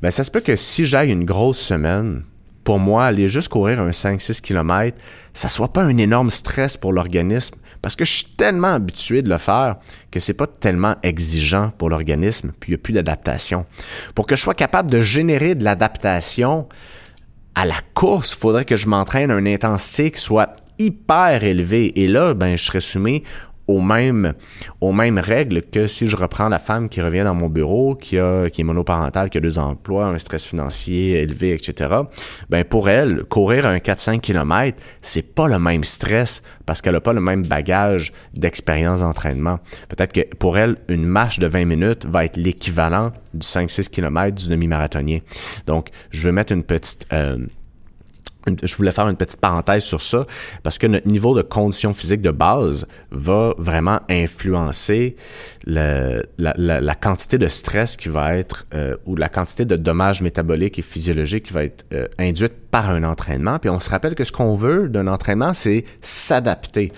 Ben, 0.02 0.10
ça 0.10 0.24
se 0.24 0.30
peut 0.30 0.40
que 0.40 0.56
si 0.56 0.84
j'aille 0.84 1.10
une 1.10 1.24
grosse 1.24 1.60
semaine, 1.60 2.22
pour 2.70 2.78
moi, 2.78 3.04
aller 3.04 3.26
juste 3.26 3.48
courir 3.48 3.80
un 3.80 3.90
5-6 3.90 4.42
km, 4.42 4.96
ça 5.34 5.48
soit 5.48 5.72
pas 5.72 5.82
un 5.82 5.98
énorme 5.98 6.30
stress 6.30 6.76
pour 6.76 6.92
l'organisme 6.92 7.56
parce 7.82 7.96
que 7.96 8.04
je 8.04 8.12
suis 8.12 8.26
tellement 8.36 8.74
habitué 8.74 9.22
de 9.22 9.28
le 9.28 9.38
faire 9.38 9.78
que 10.12 10.20
c'est 10.20 10.34
pas 10.34 10.46
tellement 10.46 10.94
exigeant 11.02 11.72
pour 11.78 11.90
l'organisme, 11.90 12.52
puis 12.60 12.70
il 12.70 12.74
n'y 12.74 12.74
a 12.76 12.78
plus 12.78 12.92
d'adaptation. 12.92 13.66
Pour 14.14 14.24
que 14.24 14.36
je 14.36 14.40
sois 14.42 14.54
capable 14.54 14.88
de 14.88 15.00
générer 15.00 15.56
de 15.56 15.64
l'adaptation 15.64 16.68
à 17.56 17.66
la 17.66 17.74
course, 17.94 18.34
il 18.34 18.38
faudrait 18.38 18.64
que 18.64 18.76
je 18.76 18.86
m'entraîne 18.86 19.32
à 19.32 19.34
une 19.34 19.48
intensité 19.48 20.12
qui 20.12 20.20
soit 20.20 20.54
hyper 20.78 21.42
élevée. 21.42 22.00
Et 22.00 22.06
là, 22.06 22.34
ben, 22.34 22.56
je 22.56 22.62
serais 22.62 22.80
soumis 22.80 23.24
aux 23.66 23.80
mêmes, 23.80 24.34
aux 24.80 24.92
mêmes 24.92 25.18
règles 25.18 25.62
que 25.62 25.86
si 25.86 26.06
je 26.06 26.16
reprends 26.16 26.48
la 26.48 26.58
femme 26.58 26.88
qui 26.88 27.00
revient 27.00 27.22
dans 27.24 27.34
mon 27.34 27.48
bureau, 27.48 27.94
qui, 27.94 28.18
a, 28.18 28.50
qui 28.50 28.62
est 28.62 28.64
monoparentale, 28.64 29.30
qui 29.30 29.38
a 29.38 29.40
deux 29.40 29.58
emplois, 29.58 30.06
un 30.06 30.18
stress 30.18 30.46
financier 30.46 31.20
élevé, 31.20 31.54
etc. 31.54 31.90
Ben 32.48 32.64
pour 32.64 32.88
elle, 32.88 33.24
courir 33.24 33.66
un 33.66 33.76
4-5 33.76 34.20
km, 34.20 34.82
c'est 35.02 35.34
pas 35.34 35.48
le 35.48 35.58
même 35.58 35.84
stress 35.84 36.42
parce 36.66 36.82
qu'elle 36.82 36.96
a 36.96 37.00
pas 37.00 37.12
le 37.12 37.20
même 37.20 37.44
bagage 37.44 38.12
d'expérience 38.34 39.00
d'entraînement. 39.00 39.58
Peut-être 39.88 40.12
que 40.12 40.34
pour 40.36 40.58
elle, 40.58 40.76
une 40.88 41.04
marche 41.04 41.38
de 41.38 41.46
20 41.46 41.64
minutes 41.64 42.06
va 42.06 42.24
être 42.24 42.36
l'équivalent 42.36 43.12
du 43.34 43.46
5-6 43.46 43.88
km 43.90 44.34
du 44.34 44.48
demi-marathonien. 44.48 45.18
Donc, 45.66 45.88
je 46.10 46.24
vais 46.24 46.32
mettre 46.32 46.52
une 46.52 46.64
petite... 46.64 47.06
Euh, 47.12 47.38
je 48.62 48.74
voulais 48.76 48.90
faire 48.90 49.08
une 49.08 49.16
petite 49.16 49.40
parenthèse 49.40 49.84
sur 49.84 50.02
ça 50.02 50.26
parce 50.62 50.78
que 50.78 50.86
notre 50.86 51.08
niveau 51.08 51.34
de 51.34 51.42
condition 51.42 51.92
physique 51.92 52.22
de 52.22 52.30
base 52.30 52.86
va 53.10 53.54
vraiment 53.58 54.00
influencer 54.08 55.16
la, 55.66 56.94
quantité 57.00 57.38
de 57.38 57.48
stress 57.48 57.96
qui 57.96 58.08
va 58.08 58.36
être 58.36 58.66
euh, 58.74 58.96
ou 59.06 59.16
la 59.16 59.28
quantité 59.28 59.64
de 59.64 59.76
dommages 59.76 60.22
métaboliques 60.22 60.78
et 60.78 60.82
physiologiques 60.82 61.46
qui 61.46 61.52
va 61.52 61.64
être 61.64 61.84
euh, 61.92 62.06
induite 62.18 62.52
par 62.70 62.90
un 62.90 63.04
entraînement. 63.04 63.58
Puis 63.58 63.70
on 63.70 63.80
se 63.80 63.90
rappelle 63.90 64.14
que 64.14 64.24
ce 64.24 64.32
qu'on 64.32 64.54
veut 64.54 64.88
d'un 64.88 65.06
entraînement, 65.06 65.54
c'est 65.54 65.84
s'adapter. 66.00 66.92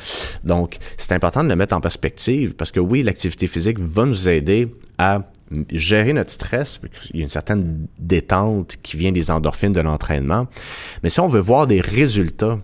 Donc, 0.45 0.79
c'est 0.99 1.12
important 1.12 1.43
de 1.43 1.49
le 1.49 1.57
mettre 1.57 1.75
en 1.75 1.81
perspective 1.81 2.55
parce 2.55 2.73
que 2.73 2.81
oui, 2.81 3.03
l'activité 3.03 3.47
physique 3.47 3.81
va 3.81 4.05
nous 4.05 4.29
aider 4.29 4.75
à 4.99 5.23
gérer 5.71 6.12
notre 6.12 6.31
stress, 6.31 6.81
il 7.11 7.17
y 7.17 7.21
a 7.21 7.23
une 7.23 7.29
certaine 7.29 7.87
détente 7.99 8.77
qui 8.83 8.97
vient 8.97 9.12
des 9.12 9.31
endorphines 9.31 9.73
de 9.73 9.81
l'entraînement. 9.81 10.47
Mais 11.03 11.09
si 11.09 11.21
on 11.21 11.29
veut 11.29 11.41
voir 11.41 11.67
des 11.67 11.81
résultats 11.81 12.59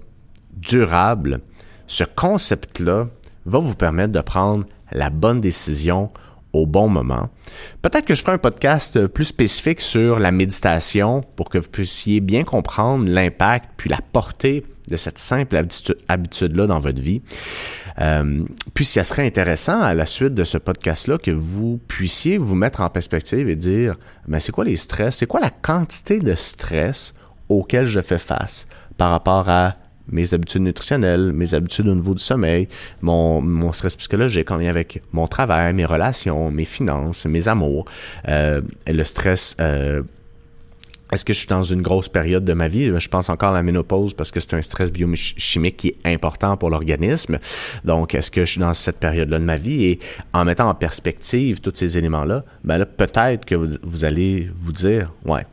durables, 0.57 1.41
ce 1.87 2.05
concept-là 2.05 3.09
va 3.47 3.59
vous 3.59 3.75
permettre 3.75 4.13
de 4.13 4.21
prendre 4.21 4.67
la 4.93 5.11
bonne 5.11 5.41
décision 5.41 6.11
au 6.53 6.67
bon 6.67 6.89
moment. 6.89 7.31
Peut-être 7.83 8.05
que 8.05 8.15
je 8.15 8.23
ferai 8.23 8.33
un 8.33 8.39
podcast 8.39 9.07
plus 9.07 9.27
spécifique 9.27 9.81
sur 9.81 10.19
la 10.19 10.31
méditation 10.33 11.21
pour 11.37 11.49
que 11.49 11.59
vous 11.59 11.69
puissiez 11.69 12.21
bien 12.21 12.45
comprendre 12.45 13.09
l'impact 13.11 13.71
puis 13.77 13.89
la 13.89 14.01
portée 14.13 14.65
de 14.89 14.97
cette 14.97 15.19
simple 15.19 15.63
habitude-là 16.09 16.67
dans 16.67 16.79
votre 16.79 17.01
vie. 17.01 17.21
Euh, 18.01 18.45
puis, 18.75 18.85
ça 18.85 19.05
serait 19.05 19.27
intéressant 19.27 19.81
à 19.81 19.95
la 19.95 20.07
suite 20.07 20.35
de 20.35 20.45
ce 20.45 20.59
podcast-là 20.59 21.19
que 21.19 21.31
vous 21.31 21.79
puissiez 21.89 22.39
vous 22.39 22.55
mettre 22.55 22.81
en 22.81 22.89
perspective 22.89 23.49
et 23.49 23.57
dire, 23.57 23.97
mais 24.27 24.41
c'est 24.41 24.53
quoi 24.53 24.65
les 24.65 24.77
stress? 24.77 25.17
C'est 25.17 25.27
quoi 25.27 25.41
la 25.41 25.51
quantité 25.51 26.21
de 26.21 26.35
stress 26.35 27.15
auquel 27.49 27.87
je 27.87 28.01
fais 28.01 28.19
face 28.19 28.67
par 28.97 29.11
rapport 29.11 29.49
à 29.49 29.75
mes 30.11 30.35
habitudes 30.35 30.63
nutritionnelles, 30.63 31.33
mes 31.33 31.55
habitudes 31.55 31.89
au 31.89 31.95
niveau 31.95 32.15
du 32.15 32.23
sommeil, 32.23 32.69
mon, 33.03 33.41
mon 33.41 33.73
stress 33.73 33.97
psychologique 33.97 34.51
en 34.51 34.57
lien 34.57 34.69
avec 34.69 35.03
mon 35.13 35.27
travail, 35.27 35.73
mes 35.75 35.85
relations, 35.85 36.51
mes 36.51 36.65
finances, 36.65 37.27
mes 37.27 37.49
amours, 37.49 37.85
euh, 38.29 38.61
le 38.87 39.05
stress 39.05 39.57
euh, 39.61 40.03
est-ce 41.13 41.25
que 41.25 41.33
je 41.33 41.39
suis 41.39 41.49
dans 41.49 41.63
une 41.63 41.81
grosse 41.81 42.09
période 42.09 42.45
de 42.45 42.53
ma 42.53 42.69
vie? 42.69 42.93
Je 42.99 43.09
pense 43.09 43.31
encore 43.31 43.51
à 43.51 43.55
la 43.55 43.63
ménopause 43.63 44.13
parce 44.13 44.31
que 44.31 44.41
c'est 44.41 44.55
un 44.55 44.63
stress 44.63 44.93
biochimique 44.93 45.77
qui 45.79 45.89
est 45.89 46.13
important 46.13 46.57
pour 46.59 46.69
l'organisme. 46.69 47.39
Donc, 47.85 48.15
est-ce 48.15 48.31
que 48.31 48.45
je 48.45 48.53
suis 48.53 48.61
dans 48.61 48.75
cette 48.75 48.99
période-là 48.99 49.39
de 49.39 49.45
ma 49.45 49.57
vie? 49.57 49.85
Et 49.85 49.99
en 50.35 50.45
mettant 50.45 50.69
en 50.69 50.75
perspective 50.75 51.61
tous 51.61 51.73
ces 51.75 51.97
éléments-là, 51.97 52.45
ben 52.63 52.77
là, 52.77 52.85
peut-être 52.85 53.47
que 53.47 53.55
vous, 53.55 53.79
vous, 53.83 54.05
allez 54.05 54.51
vous 54.55 54.73
dire, 54.73 55.13
ouais, 55.25 55.47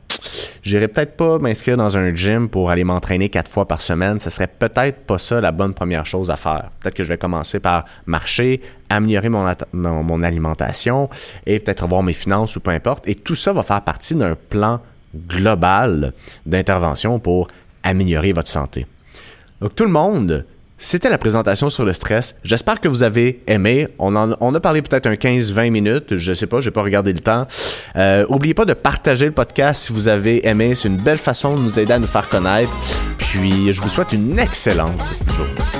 j'irai 0.65 0.87
peut-être 0.87 1.15
pas 1.15 1.39
m'inscrire 1.39 1.77
dans 1.77 1.97
un 1.97 2.13
gym 2.13 2.49
pour 2.49 2.69
aller 2.69 2.83
m'entraîner 2.83 3.29
quatre 3.29 3.49
fois 3.49 3.67
par 3.67 3.81
semaine. 3.81 4.19
Ce 4.19 4.29
serait 4.29 4.47
peut-être 4.47 5.05
pas 5.05 5.17
ça 5.17 5.39
la 5.39 5.51
bonne 5.51 5.73
première 5.73 6.05
chose 6.05 6.29
à 6.29 6.35
faire. 6.35 6.71
Peut-être 6.81 6.95
que 6.95 7.03
je 7.03 7.09
vais 7.09 7.17
commencer 7.17 7.59
par 7.59 7.85
marcher, 8.05 8.61
améliorer 8.89 9.29
mon, 9.29 9.45
mon, 9.71 10.03
mon 10.03 10.21
alimentation 10.23 11.09
et 11.45 11.59
peut-être 11.59 11.83
revoir 11.83 12.03
mes 12.03 12.13
finances 12.13 12.55
ou 12.55 12.59
peu 12.59 12.71
importe. 12.71 13.07
Et 13.07 13.15
tout 13.15 13.35
ça 13.35 13.53
va 13.53 13.63
faire 13.63 13.81
partie 13.81 14.15
d'un 14.15 14.35
plan 14.35 14.81
global 15.15 16.11
d'intervention 16.45 17.19
pour 17.19 17.47
améliorer 17.83 18.33
votre 18.33 18.49
santé. 18.49 18.85
Donc 19.61 19.75
tout 19.75 19.85
le 19.85 19.91
monde, 19.91 20.45
c'était 20.77 21.09
la 21.09 21.17
présentation 21.17 21.69
sur 21.69 21.85
le 21.85 21.93
stress. 21.93 22.35
J'espère 22.43 22.81
que 22.81 22.87
vous 22.87 23.03
avez 23.03 23.41
aimé. 23.47 23.87
On, 23.97 24.15
a 24.15 24.59
parlé 24.59 24.81
peut-être 24.81 25.07
un 25.07 25.15
15-20 25.15 25.69
minutes. 25.69 26.17
Je 26.17 26.33
sais 26.33 26.47
pas, 26.47 26.59
j'ai 26.59 26.71
pas 26.71 26.83
regardé 26.83 27.13
le 27.13 27.19
temps. 27.19 27.47
Euh, 27.95 28.25
oubliez 28.29 28.53
pas 28.53 28.65
de 28.65 28.73
partager 28.73 29.25
le 29.25 29.31
podcast 29.31 29.85
si 29.85 29.93
vous 29.93 30.07
avez 30.07 30.47
aimé. 30.47 30.75
C'est 30.75 30.89
une 30.89 30.97
belle 30.97 31.17
façon 31.17 31.55
de 31.55 31.61
nous 31.61 31.79
aider 31.79 31.93
à 31.93 31.99
nous 31.99 32.07
faire 32.07 32.27
connaître. 32.27 32.71
Puis 33.17 33.71
je 33.71 33.81
vous 33.81 33.89
souhaite 33.89 34.11
une 34.11 34.37
excellente 34.37 35.01
journée. 35.29 35.74